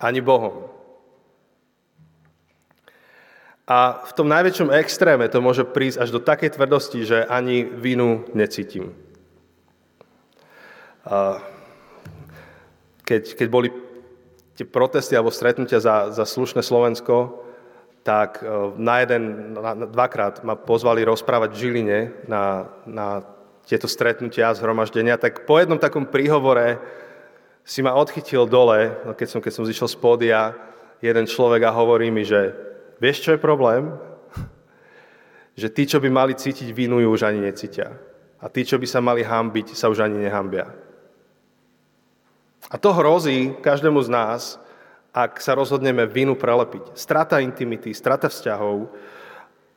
[0.00, 0.72] Ani Bohom.
[3.68, 8.24] A v tom najväčšom extréme to môže prísť až do takej tvrdosti, že ani vinu
[8.32, 8.96] necítim.
[13.04, 13.68] Keď, keď boli
[14.56, 17.44] tie protesty alebo stretnutia za, za slušné Slovensko,
[18.00, 23.26] tak e, na jeden, na, dvakrát ma pozvali rozprávať v Žiline na, na
[23.68, 26.80] tieto stretnutia, zhromaždenia, tak po jednom takom príhovore
[27.66, 30.40] si ma odchytil dole, no keď som, keď som zišiel z pódia,
[31.02, 32.54] jeden človek a hovorí mi, že
[33.02, 33.90] vieš, čo je problém?
[35.60, 37.92] že tí, čo by mali cítiť vinu, ju už ani necítia.
[38.38, 40.85] A tí, čo by sa mali hambiť, sa už ani nehambia.
[42.70, 44.42] A to hrozí každému z nás,
[45.14, 46.92] ak sa rozhodneme vinu prelepiť.
[46.92, 48.90] Strata intimity, strata vzťahov,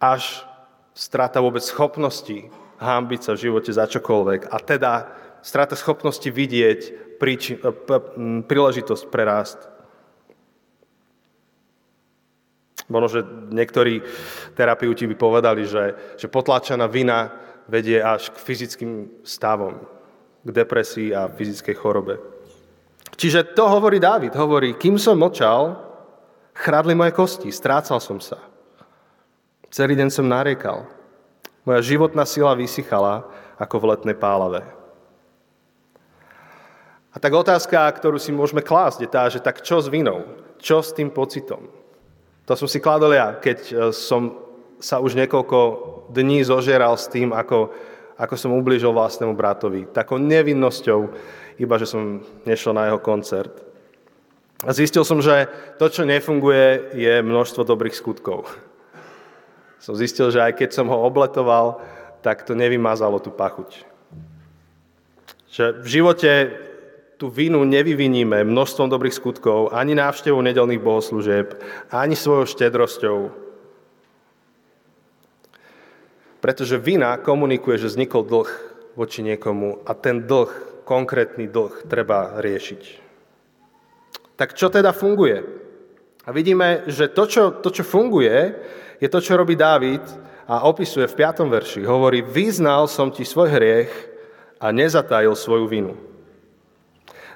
[0.02, 0.44] až
[0.92, 4.52] strata vôbec schopnosti hámbiť sa v živote za čokoľvek.
[4.52, 4.92] A teda
[5.40, 6.80] strata schopnosti vidieť
[7.20, 8.04] príči, p-
[8.48, 9.60] príležitosť pre rast.
[12.90, 13.22] Možno, že
[13.54, 14.02] niektorí
[14.58, 17.30] terapeuti by povedali, že, že potláčaná vina
[17.70, 19.78] vedie až k fyzickým stavom,
[20.42, 22.39] k depresii a fyzickej chorobe.
[23.16, 24.36] Čiže to hovorí Dávid.
[24.36, 25.80] Hovorí, kým som močal,
[26.54, 28.38] chradli moje kosti, strácal som sa.
[29.70, 30.86] Celý deň som nariekal.
[31.64, 33.30] Moja životná sila vysychala
[33.62, 34.66] ako v letnej pálave.
[37.10, 40.30] A tak otázka, ktorú si môžeme klásť, je tá, že tak čo s vinou?
[40.62, 41.70] Čo s tým pocitom?
[42.46, 44.42] To som si kladol ja, keď e, som
[44.82, 45.58] sa už niekoľko
[46.14, 47.74] dní zožeral s tým, ako,
[48.20, 49.88] ako som ubližil vlastnému bratovi.
[49.88, 51.00] Takou nevinnosťou,
[51.56, 53.64] iba že som nešiel na jeho koncert.
[54.68, 55.48] A zistil som, že
[55.80, 58.44] to, čo nefunguje, je množstvo dobrých skutkov.
[59.80, 61.80] Som zistil, že aj keď som ho obletoval,
[62.20, 63.88] tak to nevymazalo tú pachuť.
[65.48, 66.32] Že v živote
[67.16, 71.56] tú vinu nevyviníme množstvom dobrých skutkov, ani návštevou nedelných bohoslúžieb,
[71.92, 73.49] ani svojou štedrosťou.
[76.40, 78.52] Pretože vina komunikuje, že vznikol dlh
[78.96, 82.82] voči niekomu a ten dlh konkrétny dlh treba riešiť.
[84.40, 85.44] Tak čo teda funguje?
[86.24, 88.56] A vidíme, že to čo, to, čo funguje,
[89.00, 90.04] je to, čo robí Dávid
[90.48, 91.48] a opisuje v 5.
[91.48, 91.82] verši.
[91.84, 93.92] Hovorí, vyznal som ti svoj hriech
[94.60, 95.94] a nezatajil svoju vinu.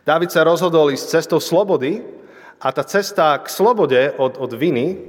[0.04, 2.04] Dávid sa rozhodol ísť cestou slobody
[2.60, 4.99] a tá cesta k slobode od, od viny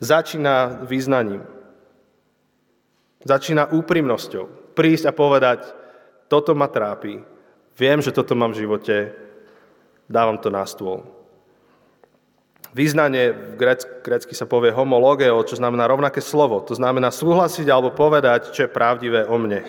[0.00, 1.44] začína význaním.
[3.20, 4.72] Začína úprimnosťou.
[4.72, 5.66] Prísť a povedať,
[6.30, 7.20] toto ma trápi,
[7.80, 9.16] Viem, že toto mám v živote,
[10.04, 11.00] dávam to na stôl.
[12.76, 13.56] Význanie v
[14.04, 16.60] grecky sa povie homologeo, čo znamená rovnaké slovo.
[16.68, 19.64] To znamená súhlasiť alebo povedať, čo je pravdivé o mne.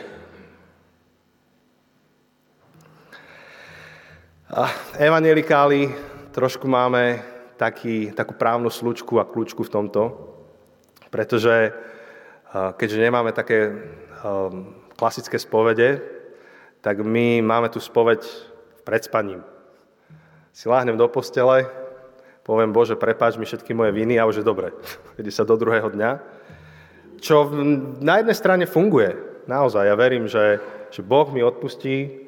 [4.52, 4.68] A
[5.00, 5.96] evangelikáli
[6.36, 7.24] trošku máme
[7.56, 10.02] taký, takú právnu slučku a kľúčku v tomto,
[11.08, 11.72] pretože
[12.52, 13.72] keďže nemáme také
[14.22, 16.04] um, klasické spovede,
[16.82, 18.22] tak my máme tu spoveď
[18.84, 19.46] pred spaním.
[20.52, 21.70] Si láhnem do postele,
[22.44, 24.76] poviem, Bože, prepáč mi všetky moje viny a už je dobre.
[25.22, 26.12] Ide sa do druhého dňa.
[27.22, 27.54] Čo
[28.02, 29.14] na jednej strane funguje.
[29.46, 30.58] Naozaj, ja verím, že,
[30.90, 32.28] že Boh mi odpustí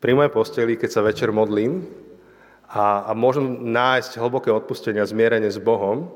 [0.00, 1.84] pri mojej posteli, keď sa večer modlím
[2.68, 6.08] a, a môžem nájsť hlboké odpustenie a zmierenie s Bohom.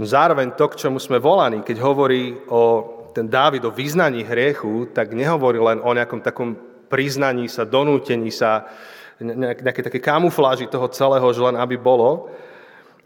[0.00, 2.62] No zároveň to, k čomu sme volaní, keď hovorí o
[3.12, 6.56] ten Dávid o vyznaní hriechu, tak nehovorí len o nejakom takom
[6.88, 8.64] priznaní sa, donútení sa,
[9.20, 12.32] nejaké také kamufláži toho celého, že len aby bolo,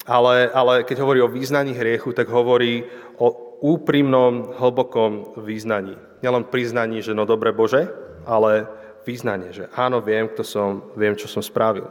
[0.06, 2.86] ale, ale keď hovorí o význaní hriechu, tak hovorí
[3.18, 5.98] o úprimnom, hlbokom význaní.
[6.22, 7.90] Nielen priznaní, že no dobre Bože,
[8.22, 8.70] ale
[9.02, 11.86] význanie, že áno, viem, kto som, viem, čo som spravil.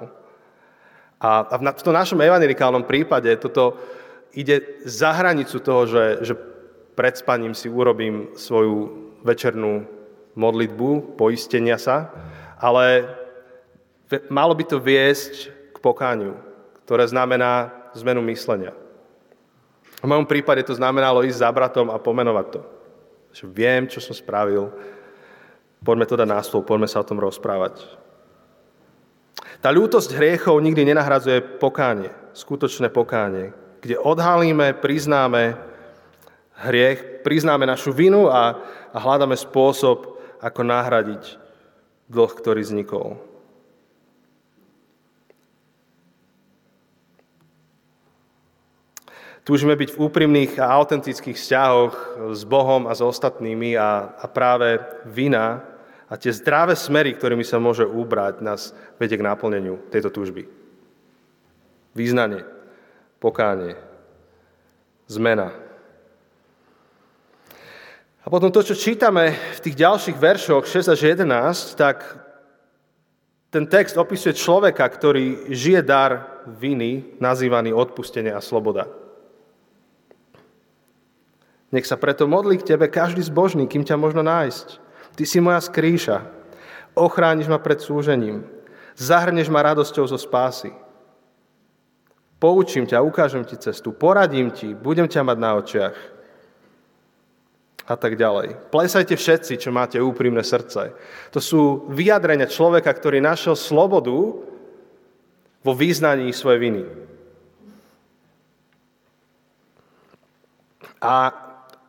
[1.20, 3.80] A, a v tom našom evangelikálnom prípade toto
[4.36, 6.34] ide za hranicu toho, že, že
[6.94, 8.92] pred spaním si urobím svoju
[9.24, 9.88] večernú
[10.36, 12.12] modlitbu, poistenia sa,
[12.60, 13.10] ale
[14.28, 16.36] malo by to viesť k pokániu,
[16.84, 18.76] ktoré znamená zmenu myslenia.
[20.04, 22.62] V mojom prípade to znamenalo ísť za bratom a pomenovať to.
[23.34, 24.70] Že viem, čo som spravil,
[25.82, 27.82] poďme to dať na stôl, poďme sa o tom rozprávať.
[29.64, 33.56] Tá ľútosť hriechov nikdy nenahradzuje pokánie, skutočné pokánie,
[33.86, 35.62] kde odhalíme, priznáme,
[36.58, 38.58] hriech, priznáme našu vinu a,
[38.90, 41.38] a hľadáme spôsob, ako nahradiť
[42.10, 43.22] dlh, ktorý vznikol.
[49.46, 51.94] Túžime byť v úprimných a autentických vzťahoch
[52.34, 55.62] s Bohom a s ostatnými a, a práve vina
[56.10, 60.50] a tie zdravé smery, ktorými sa môže úbrať, nás vedie k náplneniu tejto túžby.
[61.94, 62.55] Význanie,
[63.26, 63.74] pokánie,
[65.10, 65.50] zmena.
[68.22, 72.06] A potom to, čo čítame v tých ďalších veršoch 6 až 11, tak
[73.50, 78.86] ten text opisuje človeka, ktorý žije dar viny, nazývaný odpustenie a sloboda.
[81.74, 84.68] Nech sa preto modlí k tebe každý zbožný, kým ťa možno nájsť.
[85.18, 86.30] Ty si moja skrýša.
[86.94, 88.46] Ochrániš ma pred súžením.
[88.96, 90.85] Zahrneš ma radosťou zo spásy.
[92.46, 95.98] Poučím ťa, ukážem ti cestu, poradím ti, budem ťa mať na očiach
[97.90, 98.70] a tak ďalej.
[98.70, 100.94] Plesajte všetci, čo máte úprimné srdce.
[101.34, 104.46] To sú vyjadrenia človeka, ktorý našiel slobodu
[105.66, 106.84] vo význaní svojej viny.
[111.02, 111.34] A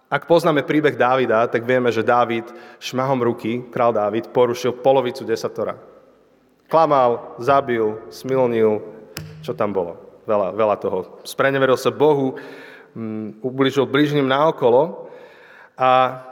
[0.08, 2.48] ak poznáme príbeh Dávida, tak vieme, že Dávid
[2.80, 5.76] šmahom ruky, král Dávid, porušil polovicu desatora.
[6.72, 8.80] Klamal, zabil, smilnil,
[9.44, 10.05] čo tam bolo.
[10.26, 11.22] Veľa, veľa toho.
[11.22, 12.34] Spreneveril sa Bohu,
[12.92, 15.06] mm, ubližil blížnym naokolo
[15.78, 16.22] a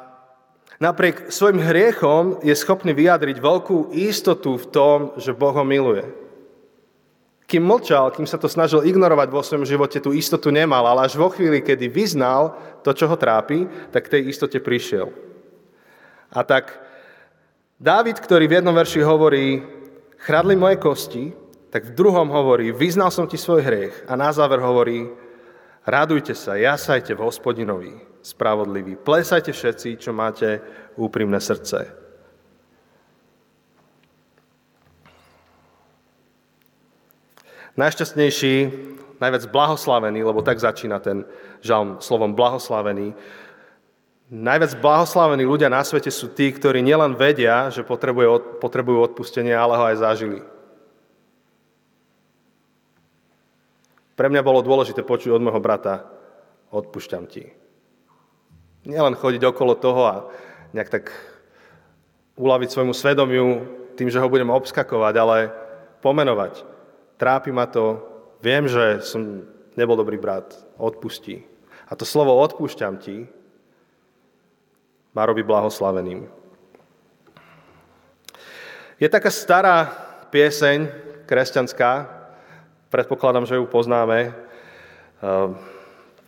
[0.82, 6.02] napriek svojim hriechom je schopný vyjadriť veľkú istotu v tom, že Boh ho miluje.
[7.46, 11.14] Kým mlčal, kým sa to snažil ignorovať vo svojom živote, tú istotu nemal, ale až
[11.14, 15.12] vo chvíli, kedy vyznal to, čo ho trápi, tak tej istote prišiel.
[16.34, 16.84] A tak
[17.84, 19.60] Dávid, ktorý v jednom verši hovorí,
[20.22, 21.34] chradli moje kosti,
[21.74, 24.06] tak v druhom hovorí, vyznal som ti svoj hriech.
[24.06, 25.10] A na záver hovorí,
[25.82, 28.94] radujte sa, jasajte v hospodinovi spravodliví.
[28.94, 30.62] Plesajte všetci, čo máte
[30.94, 31.90] úprimné srdce.
[37.74, 38.54] Najšťastnejší,
[39.18, 41.26] najviac blahoslavený, lebo tak začína ten
[41.58, 43.18] žalm slovom blahoslavený,
[44.30, 49.84] najviac blahoslavení ľudia na svete sú tí, ktorí nielen vedia, že potrebujú odpustenie, ale ho
[49.90, 50.53] aj zažili.
[54.14, 56.06] Pre mňa bolo dôležité počuť od môjho brata,
[56.70, 57.50] odpúšťam ti.
[58.86, 60.14] Nielen chodiť okolo toho a
[60.70, 61.04] nejak tak
[62.38, 63.46] uľaviť svojmu svedomiu
[63.94, 65.38] tým, že ho budeme obskakovať, ale
[66.02, 66.62] pomenovať.
[67.18, 68.02] Trápi ma to,
[68.42, 69.46] viem, že som
[69.78, 71.46] nebol dobrý brat, odpustí.
[71.86, 73.26] A to slovo odpúšťam ti
[75.14, 76.26] ma robí blahoslaveným.
[78.98, 79.90] Je taká stará
[80.34, 80.90] pieseň
[81.26, 82.23] kresťanská,
[82.94, 84.30] predpokladám, že ju poznáme,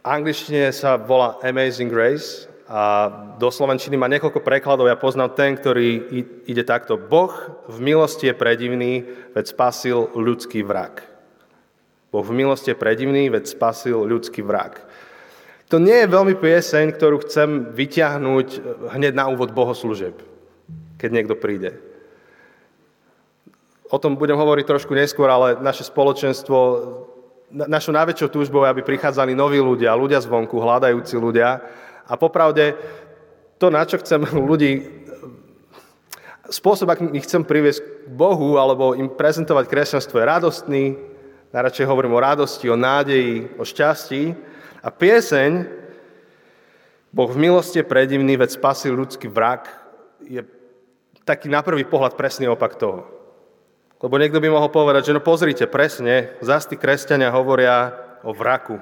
[0.03, 3.07] angličtine sa volá Amazing Grace a
[3.39, 4.91] do slovenčiny má niekoľko prekladov.
[4.91, 6.11] Ja poznám ten, ktorý
[6.51, 6.99] ide takto.
[6.99, 7.31] Boh
[7.71, 11.07] v milosti je predivný, veď spasil ľudský vrak.
[12.11, 14.83] Boh v milosti je predivný, veď spasil ľudský vrak.
[15.71, 18.49] To nie je veľmi pieseň, ktorú chcem vyťahnuť
[18.91, 20.19] hneď na úvod bohoslužeb,
[20.99, 21.79] keď niekto príde.
[23.87, 26.59] O tom budem hovoriť trošku neskôr, ale naše spoločenstvo
[27.51, 31.63] našou najväčšou túžbou je, aby prichádzali noví ľudia, ľudia zvonku, hľadajúci ľudia.
[32.07, 32.75] A popravde,
[33.63, 34.83] to, na čo chcem ľudí,
[36.51, 40.85] spôsob, ak ich chcem priviesť k Bohu, alebo im prezentovať kresťanstvo, je radostný.
[41.55, 44.35] Najradšej hovorím o radosti, o nádeji, o šťastí.
[44.83, 45.67] A pieseň
[47.15, 49.71] Boh v milosti je predivný, veď spasil ľudský vrak,
[50.27, 50.43] je
[51.23, 53.16] taký na prvý pohľad presný opak toho.
[53.97, 58.77] Lebo niekto by mohol povedať, že no pozrite, presne, zás tí kresťania hovoria o vraku.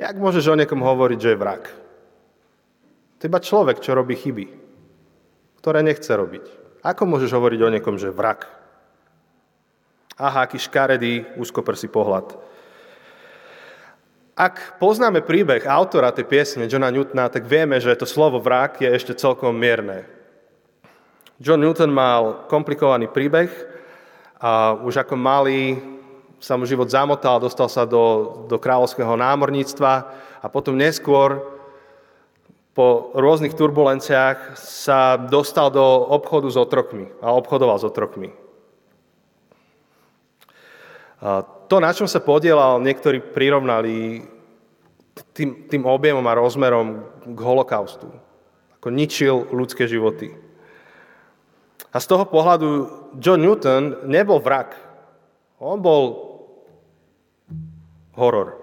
[0.00, 1.64] Jak môžeš o niekom hovoriť, že je vrak?
[3.20, 4.48] To iba človek, čo robí chyby,
[5.60, 6.44] ktoré nechce robiť.
[6.82, 8.48] Ako môžeš hovoriť o niekom, že je vrak?
[10.18, 12.34] Aha, aký škaredý, úzkoprsý pohľad.
[14.32, 18.88] Ak poznáme príbeh autora tej piesne, Johna Newtona, tak vieme, že to slovo vrak je
[18.88, 20.08] ešte celkom mierne.
[21.36, 23.71] John Newton mal komplikovaný príbeh,
[24.42, 25.78] a už ako malý
[26.42, 29.92] sa mu život zamotal, dostal sa do, do kráľovského námorníctva
[30.42, 31.38] a potom neskôr
[32.74, 38.34] po rôznych turbulenciách sa dostal do obchodu s otrokmi a obchodoval s otrokmi.
[41.22, 44.26] A to, na čom sa podielal, niektorí prirovnali
[45.30, 48.10] tým, tým objemom a rozmerom k holokaustu.
[48.82, 50.34] Ako ničil ľudské životy.
[51.92, 52.68] A z toho pohľadu
[53.20, 54.72] John Newton nebol vrak.
[55.60, 56.32] On bol
[58.16, 58.56] horor.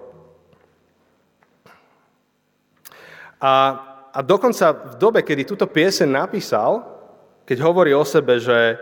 [3.39, 3.53] A,
[4.11, 6.83] a dokonca v dobe, kedy túto piesen napísal,
[7.47, 8.75] keď hovorí o sebe, že,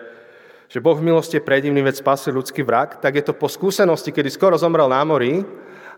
[0.72, 4.10] že Boh v milosti je predivný, veď spasil ľudský vrak, tak je to po skúsenosti,
[4.10, 5.46] kedy skoro zomrel na mori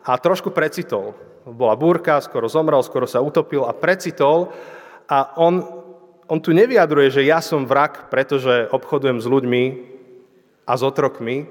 [0.04, 1.16] a trošku precitol.
[1.48, 4.52] Bola búrka, skoro zomrel, skoro sa utopil a precitol
[5.08, 5.79] a on
[6.30, 9.64] on tu nevyjadruje, že ja som vrak, pretože obchodujem s ľuďmi
[10.70, 11.50] a s otrokmi,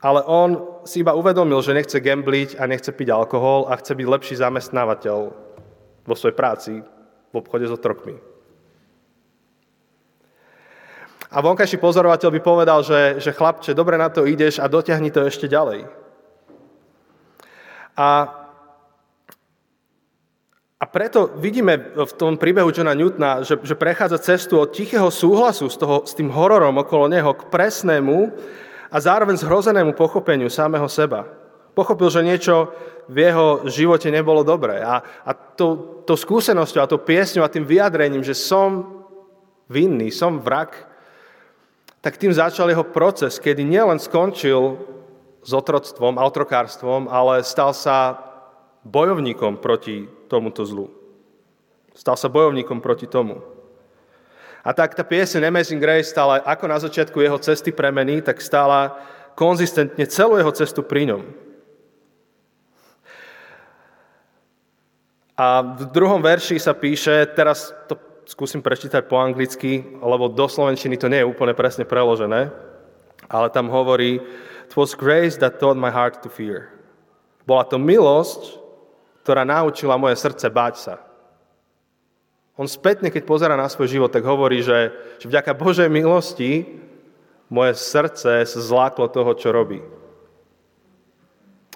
[0.00, 4.06] ale on si iba uvedomil, že nechce gambliť a nechce piť alkohol a chce byť
[4.08, 5.18] lepší zamestnávateľ
[6.08, 6.72] vo svojej práci
[7.30, 8.16] v obchode s otrokmi.
[11.30, 15.28] A vonkajší pozorovateľ by povedal, že, že chlapče, dobre na to ideš a dotiahni to
[15.28, 15.86] ešte ďalej.
[17.94, 18.39] A,
[20.80, 25.68] a preto vidíme v tom príbehu Johna Newtona, že, že prechádza cestu od tichého súhlasu
[25.68, 28.32] s, toho, s tým hororom okolo neho k presnému
[28.88, 31.28] a zároveň zhrozenému pochopeniu samého seba.
[31.76, 32.72] Pochopil, že niečo
[33.12, 34.80] v jeho živote nebolo dobré.
[34.80, 39.04] A, a to, to skúsenosťou a to piesňou a tým vyjadrením, že som
[39.68, 40.88] vinný, som vrak,
[42.00, 44.80] tak tým začal jeho proces, kedy nielen skončil
[45.44, 48.16] s otroctvom a otrokárstvom, ale stal sa
[48.88, 50.86] bojovníkom proti tomuto zlu.
[51.90, 53.42] Stal sa bojovníkom proti tomu.
[54.62, 58.94] A tak tá pieseň Amazing Grace stála ako na začiatku jeho cesty premeny, tak stála
[59.34, 61.22] konzistentne celú jeho cestu pri ňom.
[65.40, 67.96] A v druhom verši sa píše, teraz to
[68.28, 72.52] skúsim prečítať po anglicky, lebo do slovenčiny to nie je úplne presne preložené,
[73.26, 74.20] ale tam hovorí
[74.70, 76.70] It was grace that taught my heart to fear.
[77.42, 78.60] Bola to milosť,
[79.22, 80.94] ktorá naučila moje srdce báť sa.
[82.60, 86.68] On spätne, keď pozera na svoj život, tak hovorí, že, že vďaka Božej milosti
[87.48, 89.80] moje srdce sa zláklo toho, čo robí.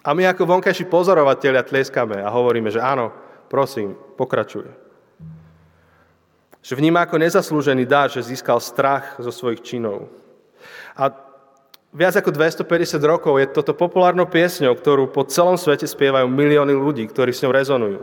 [0.05, 3.09] A my ako vonkajší pozorovatelia tlieskame a hovoríme, že áno,
[3.49, 4.85] prosím, pokračuje
[6.65, 10.09] že vníma ako nezaslúžený dar, že získal strach zo svojich činov.
[10.97, 11.13] A
[11.95, 17.07] viac ako 250 rokov je toto populárnou piesňou, ktorú po celom svete spievajú milióny ľudí,
[17.07, 18.01] ktorí s ňou rezonujú.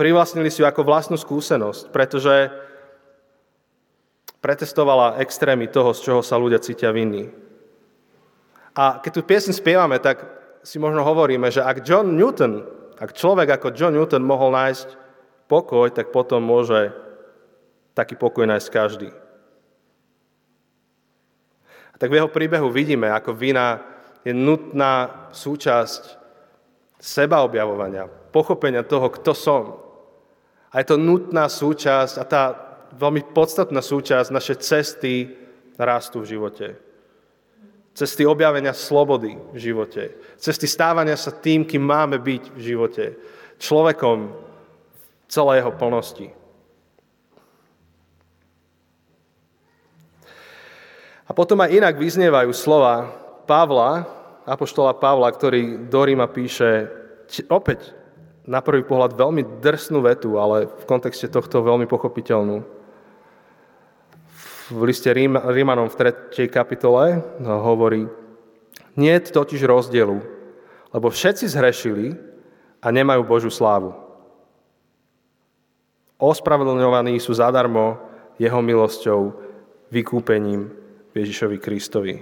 [0.00, 2.48] Privlastnili si ju ako vlastnú skúsenosť, pretože
[4.40, 7.28] pretestovala extrémy toho, z čoho sa ľudia cítia vinní.
[8.72, 10.24] A keď tú piesň spievame, tak
[10.64, 12.64] si možno hovoríme, že ak John Newton,
[12.96, 14.96] ak človek ako John Newton mohol nájsť
[15.52, 16.96] pokoj, tak potom môže
[17.92, 19.12] taký pokoj nájsť každý.
[22.00, 23.76] Tak v jeho príbehu vidíme, ako vina
[24.24, 26.16] je nutná súčasť
[26.96, 29.76] sebaobjavovania, pochopenia toho, kto som.
[30.72, 32.42] A je to nutná súčasť a tá
[32.96, 35.28] veľmi podstatná súčasť našej cesty
[35.76, 36.66] rastu v živote.
[37.92, 40.16] Cesty objavenia slobody v živote.
[40.40, 43.04] Cesty stávania sa tým, kým máme byť v živote.
[43.60, 44.18] Človekom
[45.28, 46.39] v jeho plnosti.
[51.30, 53.06] A potom aj inak vyznievajú slova
[53.46, 54.02] Pavla,
[54.42, 56.90] apoštola Pavla, ktorý do Ríma píše
[57.46, 57.94] opäť
[58.50, 62.66] na prvý pohľad veľmi drsnú vetu, ale v kontexte tohto veľmi pochopiteľnú.
[64.74, 66.50] V liste Rímanom v 3.
[66.50, 68.10] kapitole hovorí,
[68.98, 70.18] nie je totiž rozdielu,
[70.90, 72.18] lebo všetci zhrešili
[72.82, 73.94] a nemajú Božú slávu.
[76.18, 78.02] Ospravedlňovaní sú zadarmo
[78.34, 79.30] jeho milosťou,
[79.94, 80.79] vykúpením
[81.14, 82.14] Ježišovi Kristovi.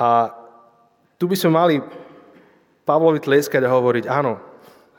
[0.00, 0.32] A
[1.20, 1.76] tu by sme mali
[2.88, 4.40] Pavlovi tlieskať a hovoriť, áno,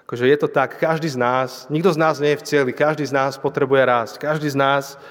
[0.05, 3.09] akože je to tak, každý z nás, nikto z nás nie je v cieli, každý
[3.09, 5.01] z nás potrebuje rásť, každý z nás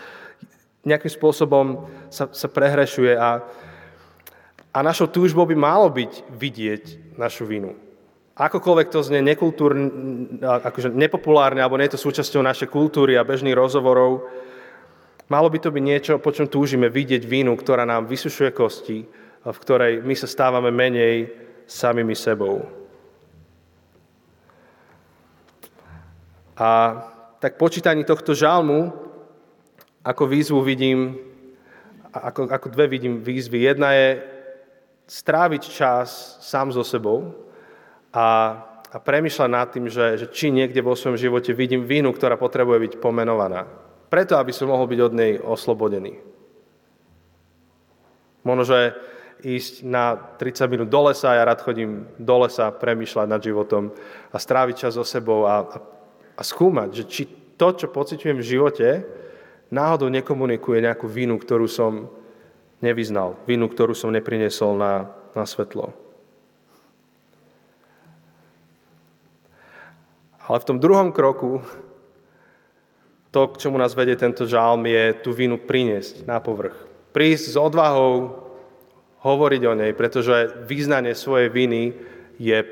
[0.86, 3.42] nejakým spôsobom sa, sa prehrešuje a,
[4.70, 6.84] a našou túžbou by malo byť vidieť
[7.18, 7.89] našu vinu
[8.40, 9.84] akokoľvek to znie nekultúrne,
[10.40, 14.24] akože nepopulárne, alebo nie je to súčasťou našej kultúry a bežných rozhovorov,
[15.28, 19.04] malo by to byť niečo, po čom túžime vidieť vínu, ktorá nám vysušuje kosti,
[19.44, 21.28] v ktorej my sa stávame menej
[21.68, 22.64] samými sebou.
[26.56, 26.68] A
[27.40, 28.92] tak počítaní tohto žalmu,
[30.04, 31.16] ako výzvu vidím,
[32.12, 33.68] ako, ako dve vidím výzvy.
[33.68, 34.08] Jedna je
[35.08, 37.48] stráviť čas sám so sebou,
[38.10, 38.26] a,
[38.90, 42.78] a premyšľať nad tým, že, že či niekde vo svojom živote vidím vínu, ktorá potrebuje
[42.86, 43.66] byť pomenovaná.
[44.10, 46.18] Preto, aby som mohol byť od nej oslobodený.
[48.42, 48.98] Možno, že
[49.40, 53.94] ísť na 30 minút do lesa, ja rád chodím do lesa premyšľať nad životom
[54.32, 55.78] a stráviť čas so sebou a, a,
[56.36, 57.22] a skúmať, že či
[57.56, 58.88] to, čo pociťujem v živote,
[59.72, 62.08] náhodou nekomunikuje nejakú vínu, ktorú som
[62.80, 65.92] nevyznal, vínu, ktorú som neprinesol na, na svetlo.
[70.50, 71.62] Ale v tom druhom kroku,
[73.30, 76.74] to, k čomu nás vedie tento žálm, je tú vinu priniesť na povrch.
[77.14, 78.34] Prísť s odvahou,
[79.22, 81.94] hovoriť o nej, pretože význanie svojej viny
[82.42, 82.66] je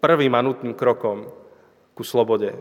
[0.00, 1.28] prvým a nutným krokom
[1.92, 2.56] ku slobode.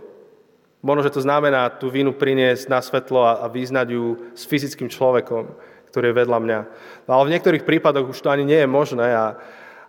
[0.84, 5.56] Možno, že to znamená tú vinu priniesť na svetlo a význať ju s fyzickým človekom,
[5.88, 6.60] ktorý je vedľa mňa.
[7.08, 9.40] No, ale v niektorých prípadoch už to ani nie je možné a,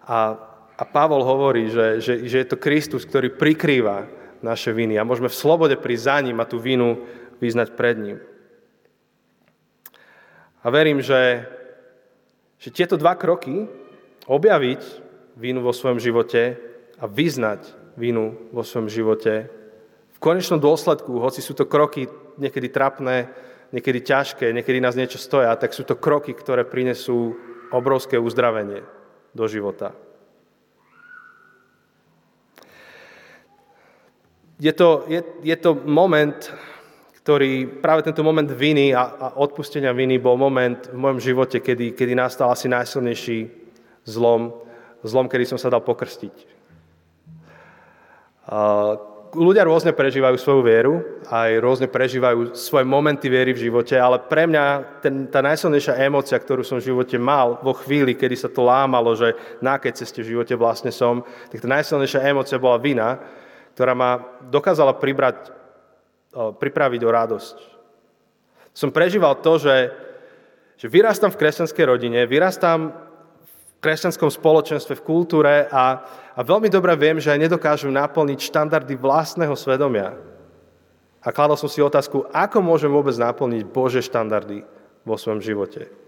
[0.07, 0.38] a,
[0.76, 4.04] a Pavol hovorí, že, že, že je to Kristus, ktorý prikrýva
[4.44, 7.00] naše viny a môžeme v slobode prísť za ním a tú vinu
[7.40, 8.18] vyznať pred ním.
[10.60, 11.48] A verím, že,
[12.60, 13.64] že tieto dva kroky,
[14.28, 14.82] objaviť
[15.40, 16.60] vinu vo svojom živote
[17.00, 19.48] a vyznať vinu vo svojom živote,
[20.16, 22.08] v konečnom dôsledku, hoci sú to kroky
[22.40, 23.28] niekedy trapné,
[23.72, 27.36] niekedy ťažké, niekedy nás niečo stoja, tak sú to kroky, ktoré prinesú
[27.72, 28.84] obrovské uzdravenie
[29.36, 29.92] do života.
[34.57, 36.48] Je to, je, je to moment,
[37.20, 41.92] ktorý, práve tento moment viny a, a odpustenia viny bol moment v mojom živote, kedy,
[41.92, 43.52] kedy nastal asi najsilnejší
[44.09, 44.57] zlom,
[45.04, 46.57] zlom, kedy som sa dal pokrstiť.
[49.36, 54.48] Ľudia rôzne prežívajú svoju vieru, aj rôzne prežívajú svoje momenty viery v živote, ale pre
[54.48, 54.64] mňa
[55.04, 59.12] ten, tá najsilnejšia emócia, ktorú som v živote mal vo chvíli, kedy sa to lámalo,
[59.12, 61.20] že na akej ceste v živote vlastne som,
[61.52, 63.20] tak tá najsilnejšia emócia bola vina,
[63.76, 65.52] ktorá ma dokázala pribrať,
[66.32, 67.56] pripraviť o radosť.
[68.72, 69.92] Som prežíval to, že,
[70.80, 72.96] že vyrastám v kresťanskej rodine, vyrastám
[73.84, 76.00] kresťanskom spoločenstve, v kultúre a,
[76.32, 80.16] a veľmi dobre viem, že aj nedokážem naplniť štandardy vlastného svedomia.
[81.20, 84.64] A kladol som si otázku, ako môžem vôbec naplniť Bože štandardy
[85.04, 86.05] vo svojom živote.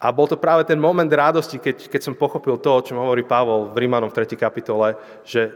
[0.00, 3.24] A bol to práve ten moment radosti, keď, keď som pochopil to, o čom hovorí
[3.24, 4.36] Pavol v Rímanom v 3.
[4.36, 5.54] kapitole, že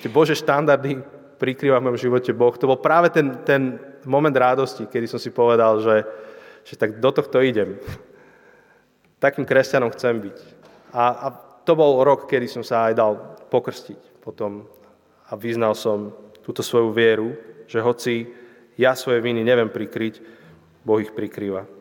[0.00, 0.98] tie Bože štandardy
[1.36, 2.56] prikrýva v mojom živote Boh.
[2.56, 3.76] To bol práve ten, ten
[4.08, 6.02] moment radosti, kedy som si povedal, že,
[6.64, 7.76] že tak do tohto idem.
[9.20, 10.36] Takým kresťanom chcem byť.
[10.96, 11.26] A, a
[11.64, 13.12] to bol rok, kedy som sa aj dal
[13.52, 14.66] pokrstiť potom
[15.30, 17.34] a vyznal som túto svoju vieru,
[17.66, 18.30] že hoci
[18.78, 20.22] ja svoje viny neviem prikryť,
[20.86, 21.75] Boh ich prikrýva.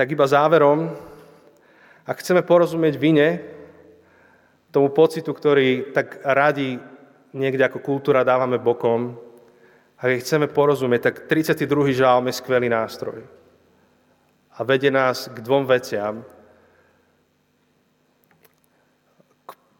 [0.00, 0.96] Tak iba záverom,
[2.08, 3.44] ak chceme porozumieť vine,
[4.72, 6.80] tomu pocitu, ktorý tak radi
[7.36, 9.20] niekde ako kultúra dávame bokom,
[10.00, 11.92] a keď chceme porozumieť, tak 32.
[11.92, 13.20] žálm je skvelý nástroj.
[14.56, 16.24] A vedie nás k dvom veciam.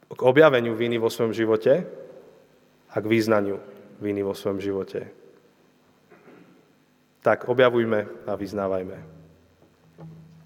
[0.04, 1.88] K objaveniu viny vo svojom živote
[2.92, 3.56] a k význaniu
[4.04, 5.08] viny vo svojom živote.
[7.24, 9.19] Tak objavujme a vyznávajme.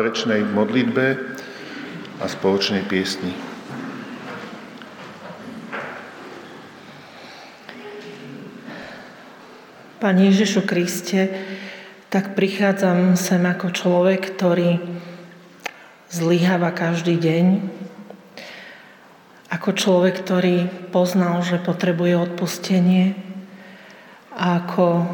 [0.00, 1.06] záverečnej modlitbe
[2.16, 3.36] a spoločnej piesni.
[10.00, 11.28] Pane Ježišu Kriste,
[12.08, 14.80] tak prichádzam sem ako človek, ktorý
[16.08, 17.60] zlyháva každý deň,
[19.52, 23.20] ako človek, ktorý poznal, že potrebuje odpustenie.
[24.32, 25.04] A ako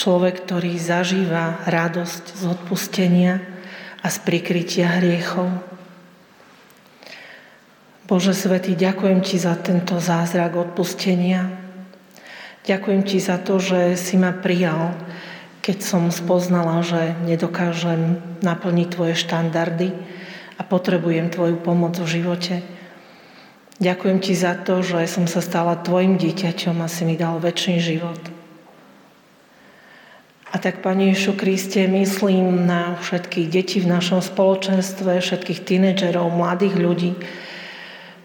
[0.00, 3.52] človek, ktorý zažíva radosť z odpustenia
[4.04, 5.48] a z prikrytia hriechov.
[8.04, 11.48] Bože Svetý, ďakujem Ti za tento zázrak odpustenia.
[12.68, 14.92] Ďakujem Ti za to, že si ma prijal,
[15.64, 19.96] keď som spoznala, že nedokážem naplniť Tvoje štandardy
[20.60, 22.60] a potrebujem Tvoju pomoc v živote.
[23.80, 27.80] Ďakujem Ti za to, že som sa stala Tvojim dieťaťom a si mi dal väčší
[27.80, 28.33] život.
[30.64, 37.12] Tak, Pane Ješu Kriste, myslím na všetkých detí v našom spoločenstve, všetkých tínedžerov, mladých ľudí,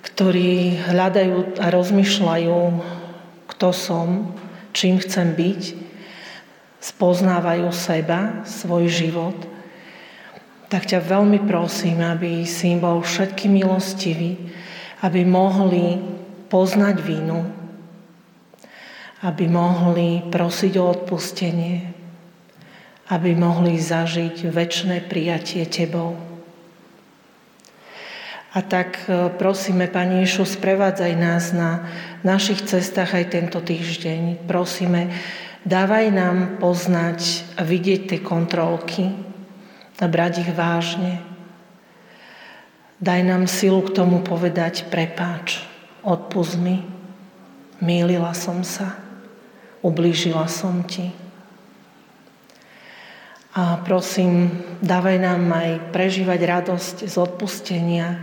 [0.08, 2.60] ktorí hľadajú a rozmýšľajú,
[3.44, 4.32] kto som,
[4.72, 5.62] čím chcem byť,
[6.80, 9.36] spoznávajú seba, svoj život,
[10.72, 14.40] tak ťa veľmi prosím, aby si im bol všetky milostivý,
[15.04, 16.00] aby mohli
[16.48, 17.44] poznať vínu,
[19.28, 21.99] aby mohli prosiť o odpustenie,
[23.10, 26.30] aby mohli zažiť väčšie prijatie Tebou.
[28.50, 31.86] A tak e, prosíme, Pani Ješu, sprevádzaj nás na
[32.26, 34.50] našich cestách aj tento týždeň.
[34.50, 35.14] Prosíme,
[35.70, 39.14] dávaj nám poznať a vidieť tie kontrolky
[40.02, 41.22] a brať ich vážne.
[42.98, 45.62] Daj nám silu k tomu povedať prepáč,
[46.02, 46.84] odpust mi,
[47.80, 48.98] mýlila som sa,
[49.86, 51.14] ublížila som ti.
[53.50, 58.22] A prosím, dávaj nám aj prežívať radosť z odpustenia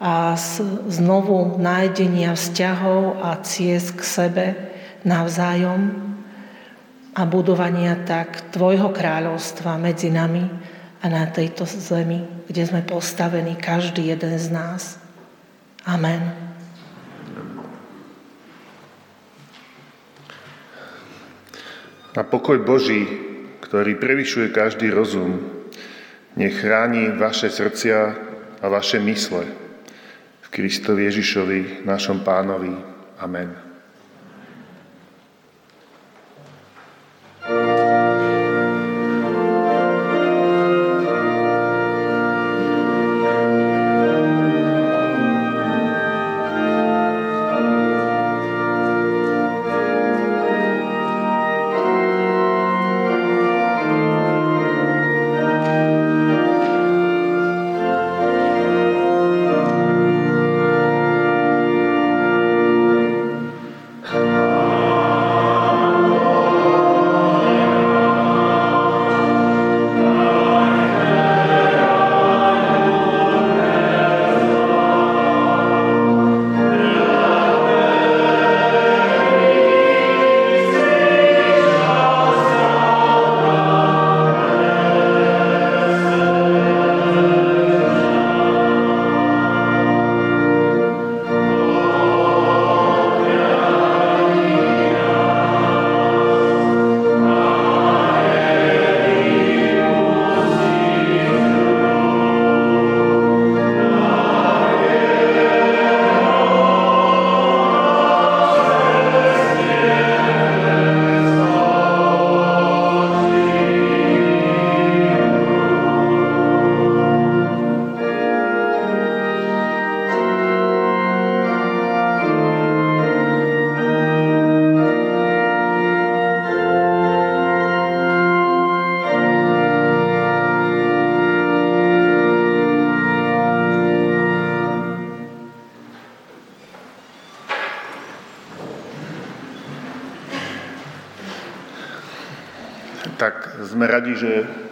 [0.00, 4.44] a z znovu nájdenia vzťahov a ciest k sebe
[5.04, 5.92] navzájom
[7.12, 10.48] a budovania tak Tvojho kráľovstva medzi nami
[11.02, 14.96] a na tejto zemi, kde sme postavení každý jeden z nás.
[15.84, 16.24] Amen.
[22.16, 23.27] Na pokoj Boží
[23.68, 25.44] ktorý prevyšuje každý rozum,
[26.40, 27.98] nech chráni vaše srdcia
[28.64, 29.44] a vaše mysle.
[30.40, 32.72] V Kristovi Ježišovi, našom pánovi.
[33.20, 33.67] Amen.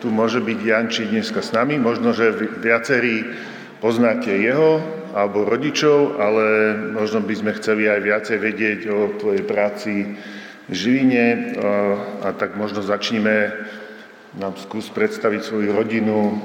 [0.06, 1.82] Tu môže byť Janči dneska s nami.
[1.82, 2.30] Možno, že
[2.62, 3.26] viacerí
[3.82, 4.78] poznáte jeho
[5.10, 6.46] alebo rodičov, ale
[6.94, 10.14] možno by sme chceli aj viacej vedieť o tvojej práci
[10.70, 11.26] v Žiline
[12.22, 13.50] a, tak možno začneme
[14.38, 16.38] nám skús predstaviť svoju rodinu,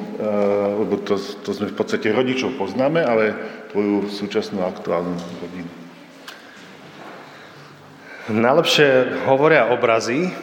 [0.82, 3.38] lebo to, to sme v podstate rodičov poznáme, ale
[3.70, 5.70] tvoju súčasnú aktuálnu rodinu.
[8.32, 10.34] Najlepšie hovoria obrazy,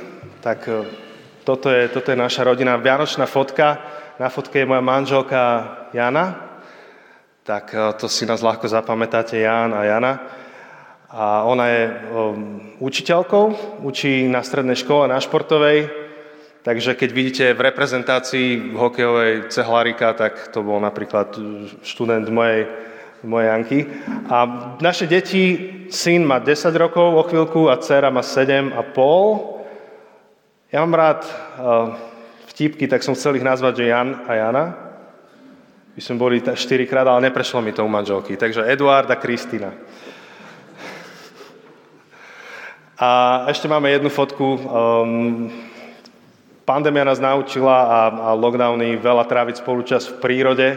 [0.45, 0.71] tak
[1.49, 2.77] toto je, toto je naša rodina.
[2.77, 3.81] Vianočná fotka
[4.19, 5.41] Na fotke je moja manželka
[5.95, 6.35] Jana,
[7.47, 10.13] tak e, to si nás ľahko zapamätáte, Jan a Jana.
[11.09, 15.89] A ona je um, učiteľkou, učí na strednej škole, na športovej,
[16.67, 21.33] takže keď vidíte v reprezentácii hokejovej cehlarika, tak to bol napríklad
[21.81, 22.69] študent mojej,
[23.25, 23.79] mojej Janky.
[24.29, 24.37] A
[24.85, 25.45] naše deti,
[25.89, 29.58] syn má 10 rokov o chvíľku a dcera má 7 a pol.
[30.69, 31.97] Ja mám rád uh,
[32.53, 34.65] vtipky, tak som chcel ich nazvať, že Jan a Jana
[35.97, 38.37] by sme boli štyrikrát, ale neprešlo mi to u manželky.
[38.37, 39.73] Takže Eduard a Kristina.
[43.01, 43.09] A
[43.49, 44.61] ešte máme jednu fotku.
[44.61, 45.49] Um,
[46.69, 50.77] pandémia nás naučila a, a lockdowny veľa tráviť spolučas v prírode,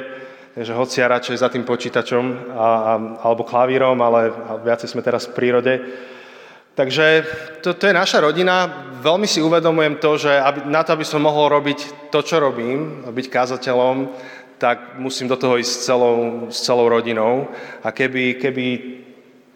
[0.56, 2.94] takže hoci ja radšej za tým počítačom a, a,
[3.28, 4.32] alebo klavírom, ale
[4.64, 5.74] viacej sme teraz v prírode.
[6.72, 7.26] Takže
[7.62, 8.70] to, to je naša rodina.
[9.04, 13.04] Veľmi si uvedomujem to, že aby, na to, aby som mohol robiť to, čo robím,
[13.12, 14.08] byť kázateľom,
[14.56, 16.18] tak musím do toho ísť s celou,
[16.48, 17.50] s celou rodinou.
[17.84, 18.66] A keby, keby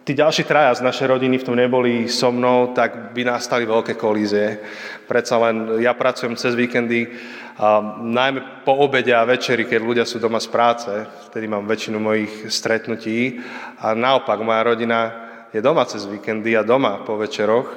[0.04, 3.94] tí ďalší traja z našej rodiny v tom neboli so mnou, tak by nastali veľké
[3.94, 4.60] kolízie.
[5.08, 7.10] Predsa len ja pracujem cez víkendy,
[7.56, 10.92] a najmä po obede a večeri, keď ľudia sú doma z práce,
[11.32, 13.40] vtedy mám väčšinu mojich stretnutí.
[13.80, 15.25] A naopak, moja rodina
[15.56, 17.68] je doma cez víkendy a doma po večeroch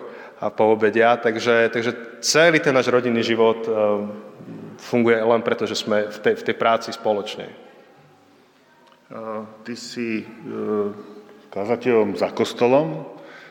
[0.43, 3.63] a po obedia, takže, takže celý ten náš rodinný život
[4.79, 7.47] funguje len preto, že sme v tej, v tej práci spoločne.
[9.63, 10.25] Ty si e,
[11.49, 13.09] kazateľom za kostolom,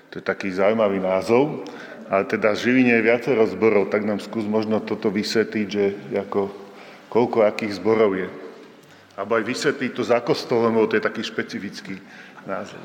[0.09, 1.67] to je taký zaujímavý názov,
[2.09, 6.49] ale teda v Žiline je viacero zborov, tak nám skús možno toto vysvetliť, že ako,
[7.13, 8.31] koľko akých zborov je.
[9.19, 11.99] Alebo aj vysvetliť to za kostolom, lebo to je taký špecifický
[12.47, 12.81] názov.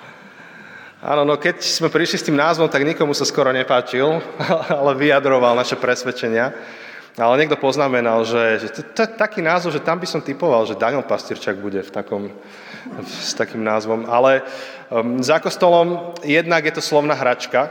[1.04, 4.24] Áno, no keď sme prišli s tým názvom, tak nikomu sa skoro nepáčil,
[4.80, 6.56] ale vyjadroval naše presvedčenia.
[7.20, 10.80] Ale niekto poznamenal, že, že to, je taký názov, že tam by som typoval, že
[10.80, 12.32] Daniel Pastierčak bude v takom,
[13.04, 14.08] s takým názvom.
[14.08, 14.48] Ale
[14.88, 17.68] um, za kostolom jednak je to slovná hračka,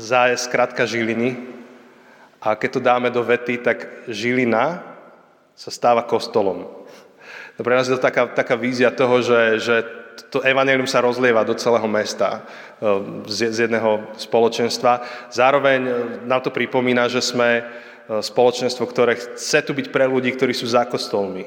[0.00, 1.36] za je skratka Žiliny.
[2.40, 4.88] A keď to dáme do vety, tak Žilina
[5.52, 6.64] sa stáva kostolom.
[7.60, 9.97] Dobre, nás je to taká, taká vízia toho, že, že
[10.28, 12.42] to evanelium sa rozlieva do celého mesta
[12.82, 15.06] um, z, jedného spoločenstva.
[15.30, 15.90] Zároveň um,
[16.26, 17.62] nám to pripomína, že sme
[18.08, 21.44] E, spoločenstvo, ktoré chce tu byť pre ľudí, ktorí sú za kostolmi.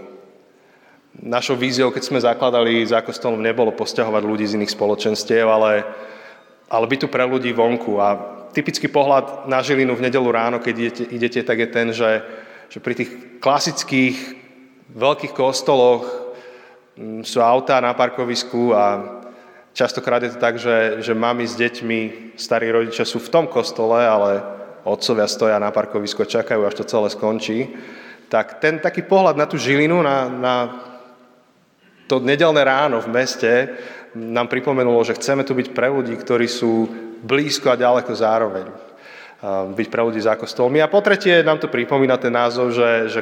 [1.18, 5.84] Našou víziou, keď sme zakladali za kostolom, nebolo posťahovať ľudí z iných spoločenstiev, ale,
[6.70, 7.98] ale byť tu pre ľudí vonku.
[7.98, 8.08] A
[8.54, 12.22] typický pohľad na Žilinu v nedelu ráno, keď idete, idete tak je ten, že,
[12.70, 13.12] že pri tých
[13.42, 14.18] klasických
[14.94, 16.06] veľkých kostoloch
[17.22, 18.86] sú autá na parkovisku a
[19.74, 24.04] častokrát je to tak, že, že mami s deťmi, starí rodičia sú v tom kostole,
[24.04, 24.44] ale
[24.84, 27.60] otcovia stoja na parkovisku a čakajú, až to celé skončí,
[28.32, 30.56] tak ten taký pohľad na tú Žilinu, na, na
[32.08, 33.52] to nedelné ráno v meste
[34.16, 36.88] nám pripomenulo, že chceme tu byť pre ľudí, ktorí sú
[37.24, 38.68] blízko a ďaleko zároveň.
[39.72, 40.84] Byť pre ľudí za kostolmi.
[40.84, 43.22] A po tretie nám to pripomína ten názov, že, že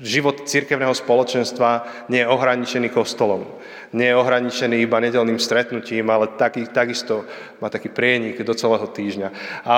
[0.00, 3.44] život cirkevného spoločenstva nie je ohraničený kostolom.
[3.92, 7.28] Nie je ohraničený iba nedelným stretnutím, ale taký, takisto
[7.60, 9.28] má taký prienik do celého týždňa.
[9.68, 9.74] A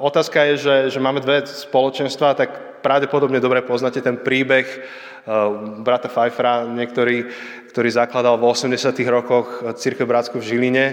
[0.00, 6.08] otázka je, že, že máme dve spoločenstva, tak pravdepodobne dobre poznáte ten príbeh uh, brata
[6.08, 7.28] Pfeiffera, niektorý,
[7.68, 8.94] ktorý zakladal v 80.
[9.10, 9.46] rokoch
[9.76, 10.86] Církev Bratskú v Žiline,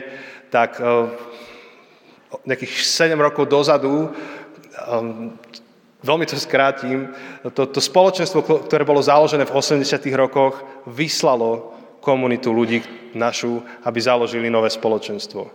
[0.52, 1.08] tak uh,
[2.44, 4.12] nejakých 7 rokov dozadu
[4.92, 5.32] um,
[6.06, 7.10] veľmi to skrátim,
[7.58, 9.82] to, to spoločenstvo, ktoré bolo založené v 80.
[10.14, 11.74] rokoch, vyslalo
[12.06, 12.86] komunitu ľudí
[13.18, 15.50] našu, aby založili nové spoločenstvo.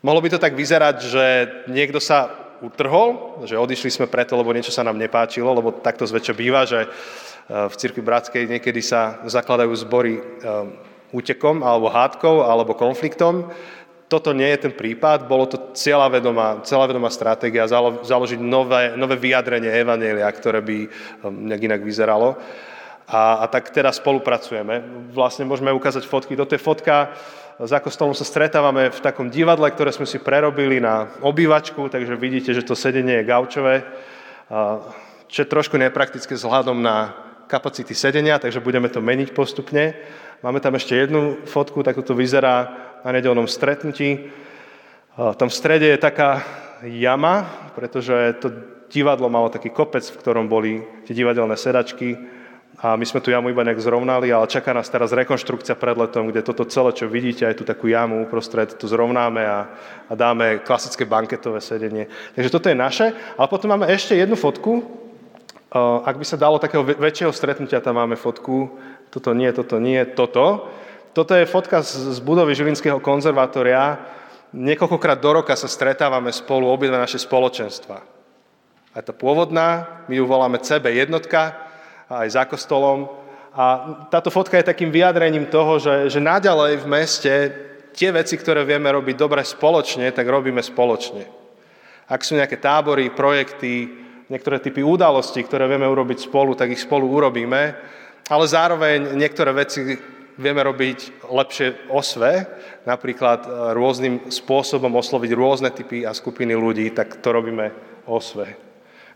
[0.00, 1.24] Mohlo by to tak vyzerať, že
[1.68, 2.32] niekto sa
[2.64, 6.84] utrhol, že odišli sme preto, lebo niečo sa nám nepáčilo, lebo takto zväčša býva, že
[6.84, 6.88] e,
[7.48, 10.22] v cirkvi bratskej niekedy sa zakladajú zbory e,
[11.12, 13.48] útekom alebo hádkou alebo konfliktom
[14.10, 16.58] toto nie je ten prípad, bolo to celá vedomá,
[17.14, 22.34] stratégia založiť nové, nové vyjadrenie Evanielia, ktoré by um, nejak inak vyzeralo.
[23.06, 25.06] A, a tak teda spolupracujeme.
[25.14, 26.34] Vlastne môžeme ukázať fotky.
[26.34, 27.14] Toto je fotka,
[27.60, 32.56] za kostolom sa stretávame v takom divadle, ktoré sme si prerobili na obývačku, takže vidíte,
[32.56, 33.84] že to sedenie je gaučové,
[35.28, 37.12] čo je trošku nepraktické vzhľadom na
[37.46, 39.92] kapacity sedenia, takže budeme to meniť postupne.
[40.40, 44.30] Máme tam ešte jednu fotku, tak to vyzerá na nedelnom stretnutí.
[45.16, 46.42] Tam v strede je taká
[46.86, 47.44] jama,
[47.74, 48.48] pretože to
[48.88, 52.16] divadlo malo taký kopec, v ktorom boli tie divadelné sedačky
[52.80, 56.32] a my sme tu jamu iba nejak zrovnali, ale čaká nás teraz rekonštrukcia pred letom,
[56.32, 59.68] kde toto celé, čo vidíte, aj tu takú jamu uprostred, tu zrovnáme a,
[60.08, 62.08] a dáme klasické banketové sedenie.
[62.32, 63.12] Takže toto je naše.
[63.36, 65.00] Ale potom máme ešte jednu fotku,
[65.78, 68.74] Ak by sa dalo takého väčšieho stretnutia, tam máme fotku,
[69.06, 70.66] toto nie, toto nie, toto.
[71.10, 73.98] Toto je fotka z budovy Žilinského konzervatória.
[74.54, 77.98] Niekoľkokrát do roka sa stretávame spolu, obidve naše spoločenstva.
[78.94, 81.54] Aj tá pôvodná, my ju voláme CB jednotka,
[82.06, 83.10] aj za kostolom.
[83.54, 83.64] A
[84.10, 87.32] táto fotka je takým vyjadrením toho, že, že naďalej v meste
[87.90, 91.26] tie veci, ktoré vieme robiť dobre spoločne, tak robíme spoločne.
[92.06, 93.86] Ak sú nejaké tábory, projekty,
[94.30, 97.62] niektoré typy udalostí, ktoré vieme urobiť spolu, tak ich spolu urobíme,
[98.30, 99.98] ale zároveň niektoré veci
[100.40, 102.48] vieme robiť lepšie o sve,
[102.88, 107.68] napríklad e, rôznym spôsobom osloviť rôzne typy a skupiny ľudí, tak to robíme
[108.08, 108.56] o sve.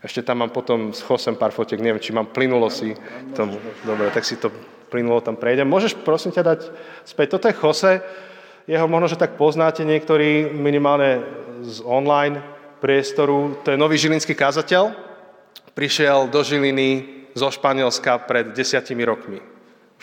[0.05, 2.93] Ešte tam mám potom s Chosem pár fotiek, neviem, či mám plynulo si
[3.33, 3.57] tomu.
[3.81, 4.53] Dobre, tak si to
[4.93, 5.65] plynulo tam prejdem.
[5.65, 6.59] Môžeš prosím ťa dať
[7.01, 7.33] späť.
[7.33, 8.05] Toto je Chose,
[8.69, 11.25] jeho možno, že tak poznáte niektorí minimálne
[11.65, 12.37] z online
[12.85, 13.57] priestoru.
[13.65, 14.93] To je nový žilinský kazateľ.
[15.73, 19.54] Prišiel do Žiliny zo Španielska pred desiatimi rokmi.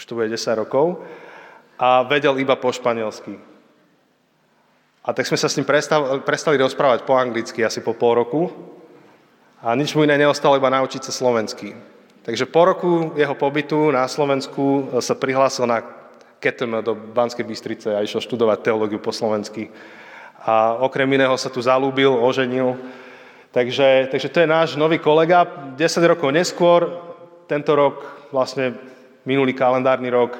[0.03, 0.99] Už to bude 10 rokov.
[1.79, 3.39] A vedel iba po španielsky.
[5.07, 8.51] A tak sme sa s ním prestali, prestali rozprávať po anglicky asi po pol roku.
[9.63, 11.79] A nič mu iné neostalo, iba naučiť sa slovensky.
[12.27, 15.87] Takže po roku jeho pobytu na Slovensku sa prihlásil na
[16.43, 19.71] KTM do Banskej Bystrice a išiel študovať teológiu po slovensky
[20.43, 22.75] a okrem iného sa tu zalúbil, oženil.
[23.55, 25.47] Takže, takže to je náš nový kolega.
[25.79, 26.99] 10 rokov neskôr,
[27.47, 28.03] tento rok,
[28.35, 28.75] vlastne
[29.25, 30.35] minulý kalendárny rok,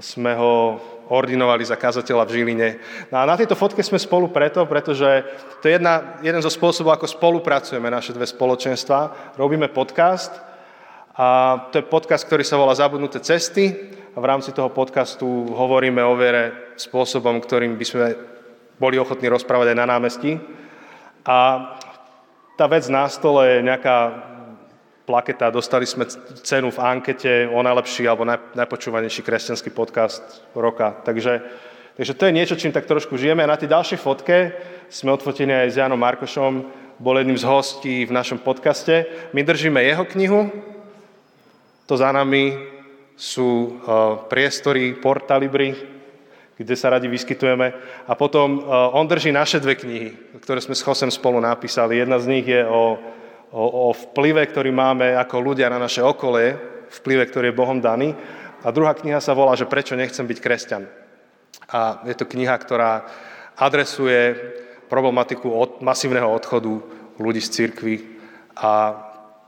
[0.00, 0.80] sme ho
[1.12, 2.68] ordinovali za kazateľa v Žiline.
[3.12, 5.04] No a na tejto fotke sme spolu preto, pretože
[5.60, 9.32] to je jedna, jeden zo spôsobov, ako spolupracujeme naše dve spoločenstva.
[9.36, 10.32] Robíme podcast
[11.12, 13.68] a to je podcast, ktorý sa volá Zabudnuté cesty
[14.12, 18.06] a v rámci toho podcastu hovoríme o vere spôsobom, ktorým by sme
[18.80, 20.40] boli ochotní rozprávať aj na námestí.
[21.28, 21.38] A
[22.56, 24.31] tá vec na stole je nejaká
[25.02, 26.06] plaketa, dostali sme
[26.42, 30.22] cenu v ankete o najlepší alebo najpočúvanejší kresťanský podcast
[30.54, 30.94] roka.
[31.02, 31.42] Takže,
[31.98, 33.42] takže to je niečo, čím tak trošku žijeme.
[33.42, 34.54] A na tej ďalšej fotke
[34.86, 36.52] sme odfotení aj s Janom Markošom,
[37.02, 39.10] bol jedným z hostí v našom podcaste.
[39.34, 40.54] My držíme jeho knihu,
[41.90, 42.54] to za nami
[43.18, 45.74] sú uh, priestory Porta Libri,
[46.54, 47.74] kde sa radi vyskytujeme.
[48.06, 51.98] A potom uh, on drží naše dve knihy, ktoré sme s Chosem spolu napísali.
[51.98, 52.98] Jedna z nich je o,
[53.52, 56.56] o, o vplyve, ktorý máme ako ľudia na naše okolie,
[57.00, 58.16] vplyve, ktorý je Bohom daný.
[58.64, 60.84] A druhá kniha sa volá, že prečo nechcem byť kresťan.
[61.68, 63.04] A je to kniha, ktorá
[63.58, 64.34] adresuje
[64.88, 66.80] problematiku od, masívneho odchodu
[67.20, 67.96] ľudí z cirkvy
[68.56, 68.92] a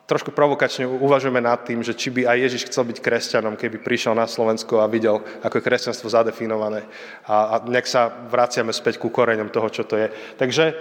[0.05, 4.13] trošku provokačne uvažujeme nad tým, že či by aj Ježiš chcel byť kresťanom, keby prišiel
[4.13, 6.85] na Slovensko a videl, ako je kresťanstvo zadefinované.
[7.25, 10.13] A, a nech sa vraciame späť ku koreňom toho, čo to je.
[10.37, 10.77] Takže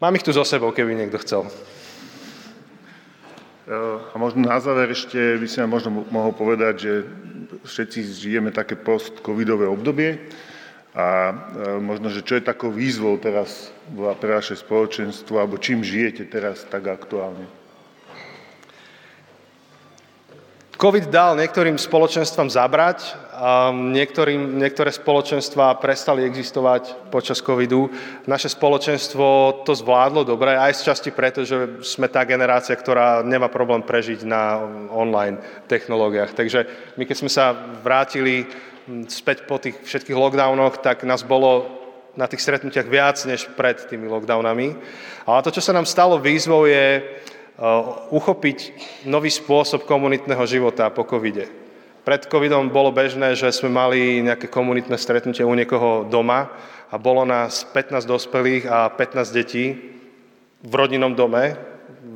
[0.00, 1.48] mám ich tu so sebou, keby niekto chcel.
[3.64, 6.92] A možno na záver ešte by som možno mohol povedať, že
[7.64, 10.20] všetci žijeme také post-covidové obdobie
[10.92, 11.32] a
[11.80, 13.72] možno, že čo je takou výzvou teraz
[14.20, 17.48] pre vaše spoločenstvo, alebo čím žijete teraz tak aktuálne?
[20.76, 23.16] COVID dal niektorým spoločenstvám zabrať,
[23.72, 27.90] niektorým, niektoré spoločenstva prestali existovať počas covidu.
[28.30, 33.50] Naše spoločenstvo to zvládlo dobre, aj z časti preto, že sme tá generácia, ktorá nemá
[33.50, 34.62] problém prežiť na
[34.92, 36.32] online technológiách.
[36.32, 36.60] Takže
[36.94, 38.46] my keď sme sa vrátili
[39.08, 41.82] späť po tých všetkých lockdownoch, tak nás bolo
[42.14, 44.78] na tých stretnutiach viac než pred tými lockdownami.
[45.26, 47.02] Ale to, čo sa nám stalo výzvou, je
[47.54, 48.58] Eh, uchopiť
[49.06, 51.63] nový spôsob komunitného života po covide.
[52.04, 56.52] Pred covidom bolo bežné, že sme mali nejaké komunitné stretnutie u niekoho doma
[56.92, 59.72] a bolo nás 15 dospelých a 15 detí
[60.60, 61.56] v rodinnom dome,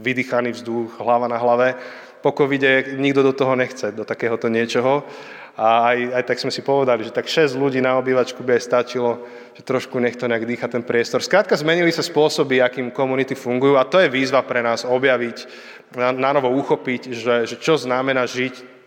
[0.04, 1.72] vydýchaný vzduch, hlava na hlave.
[2.20, 5.08] Po covide nikto do toho nechce, do takéhoto niečoho.
[5.56, 8.68] A aj, aj tak sme si povedali, že tak 6 ľudí na obývačku by aj
[8.68, 9.24] stačilo,
[9.56, 11.24] že trošku nech to nejak dýcha ten priestor.
[11.24, 15.48] Skrátka zmenili sa spôsoby, akým komunity fungujú a to je výzva pre nás objaviť,
[15.96, 18.77] na, na novo uchopiť, že, že čo znamená žiť,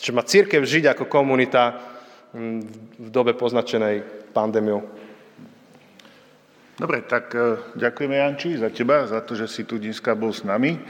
[0.00, 1.78] že má církev žiť ako komunita
[2.34, 2.60] mm,
[3.00, 4.02] v dobe poznačenej
[4.34, 4.82] pandémiou.
[6.74, 10.42] Dobre, tak e, ďakujeme Janči za teba, za to, že si tu dneska bol s
[10.42, 10.74] nami.
[10.74, 10.80] E,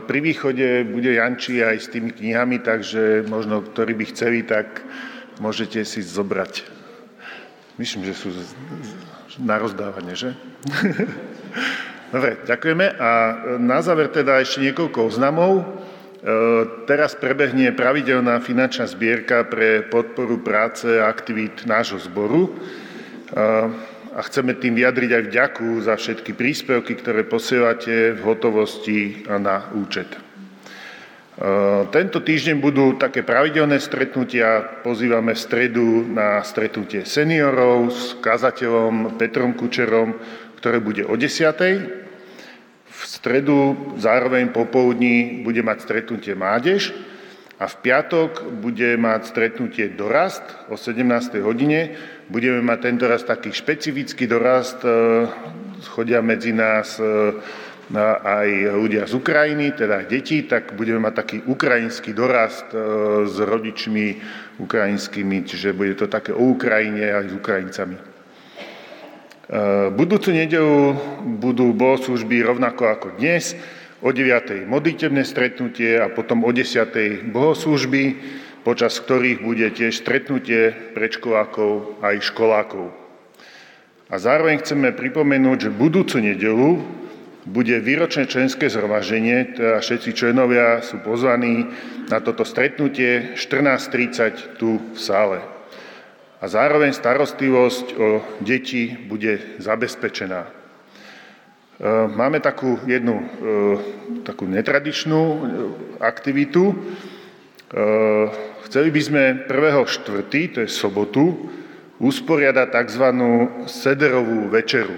[0.00, 4.80] pri východe bude Janči aj s tými knihami, takže možno, ktorí by chceli, tak
[5.36, 6.64] môžete si zobrať.
[7.76, 8.32] Myslím, že sú
[9.40, 10.32] na rozdávanie, že?
[12.12, 12.86] Dobre, ďakujeme.
[12.96, 13.08] A
[13.56, 15.64] na záver teda ešte niekoľko oznamov.
[16.22, 16.30] E,
[16.86, 22.46] teraz prebehne pravidelná finančná zbierka pre podporu práce a aktivít nášho zboru.
[22.46, 22.50] E,
[24.12, 30.04] a chceme tým vyjadriť aj vďaku za všetky príspevky, ktoré posielate v hotovosti na účet.
[31.88, 34.84] Tento týždeň budú také pravidelné stretnutia.
[34.84, 40.12] Pozývame v stredu na stretnutie seniorov s kazateľom Petrom Kučerom,
[40.60, 42.01] ktoré bude o 10.
[43.02, 43.58] V stredu
[43.98, 46.94] zároveň popoludní bude mať stretnutie Mádež
[47.58, 51.42] a v piatok bude mať stretnutie Dorast o 17.
[51.42, 51.98] hodine.
[52.30, 55.26] Budeme mať tento raz taký špecifický dorast, e,
[55.90, 57.42] chodia medzi nás e,
[58.22, 62.78] aj ľudia z Ukrajiny, teda deti, tak budeme mať taký ukrajinský dorast e,
[63.26, 64.06] s rodičmi
[64.62, 68.11] ukrajinskými, čiže bude to také o Ukrajine aj s Ukrajincami.
[69.52, 70.96] E, budúcu nedelu
[71.36, 73.52] budú bohoslužby rovnako ako dnes,
[74.00, 74.64] o 9.
[74.64, 77.28] modlitebné stretnutie a potom o 10.
[77.28, 78.16] bohoslužby,
[78.64, 82.96] počas ktorých bude tiež stretnutie predškolákov aj školákov.
[84.08, 86.80] A zároveň chceme pripomenúť, že budúcu nedelu
[87.44, 91.68] bude výročné členské zhromaženie, teda všetci členovia sú pozvaní
[92.08, 95.51] na toto stretnutie 14.30 tu v sále.
[96.42, 98.08] A zároveň starostlivosť o
[98.42, 100.42] deti bude zabezpečená.
[100.42, 100.50] E,
[102.10, 103.24] máme takú jednu e,
[104.26, 105.38] takú netradičnú e,
[106.02, 106.74] aktivitu.
[108.68, 111.48] Chceli by sme 1.4., to je sobotu,
[111.96, 113.04] usporiadať tzv.
[113.64, 114.92] sederovú večeru.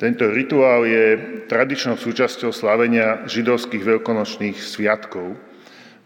[0.00, 1.04] Tento rituál je
[1.44, 5.36] tradičnou súčasťou slavenia židovských veľkonočných sviatkov.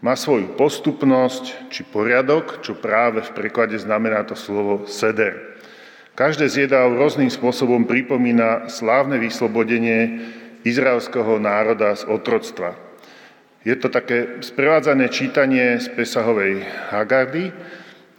[0.01, 5.61] Má svoju postupnosť či poriadok, čo práve v preklade znamená to slovo seder.
[6.17, 10.25] Každé z jedál rôznym spôsobom pripomína slávne vyslobodenie
[10.65, 12.75] izraelského národa z otroctva.
[13.61, 17.53] Je to také sprevádzané čítanie z Pesahovej Hagardy,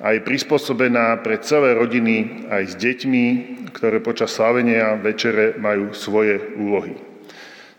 [0.02, 3.24] a je prispôsobená pre celé rodiny aj s deťmi,
[3.70, 7.11] ktoré počas slávenia večere majú svoje úlohy.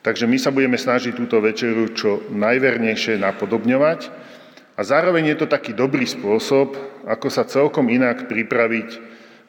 [0.04, 4.12] Takže my sa budeme snažiť túto večeru čo najvernejšie napodobňovať
[4.76, 6.76] a zároveň je to taký dobrý spôsob,
[7.08, 9.00] ako sa celkom inak pripraviť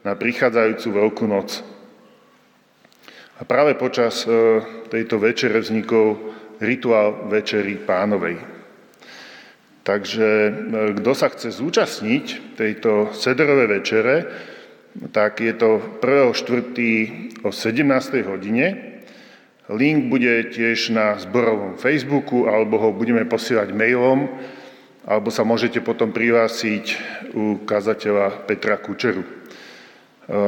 [0.06, 1.58] na prichádzajúcu Veľkú noc.
[3.34, 4.62] A práve počas e,
[4.94, 6.22] tejto večere vznikol
[6.62, 8.38] rituál Večery pánovej.
[9.82, 10.50] Takže e,
[11.02, 14.14] kto sa chce zúčastniť tejto sederovej večere,
[15.10, 17.42] tak je to 1.4.
[17.42, 18.22] o 17.
[18.22, 18.93] hodine.
[19.72, 24.28] Link bude tiež na zborovom Facebooku, alebo ho budeme posielať mailom,
[25.08, 26.84] alebo sa môžete potom prihlásiť
[27.32, 29.24] u kazateľa Petra Kučeru.
[29.24, 29.30] E,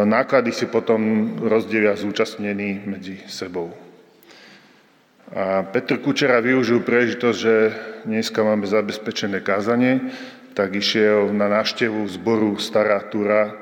[0.05, 3.72] náklady si potom rozdelia zúčastnení medzi sebou.
[5.32, 7.55] A Petr Kučera využil príležitosť, že
[8.06, 10.12] dneska máme zabezpečené kázanie,
[10.55, 13.52] tak išiel na návštevu zboru Stará Tura,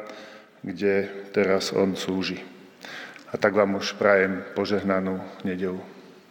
[0.60, 2.53] kde teraz on slúži.
[3.34, 5.93] A tak vám už prajem požehnanú nedelu.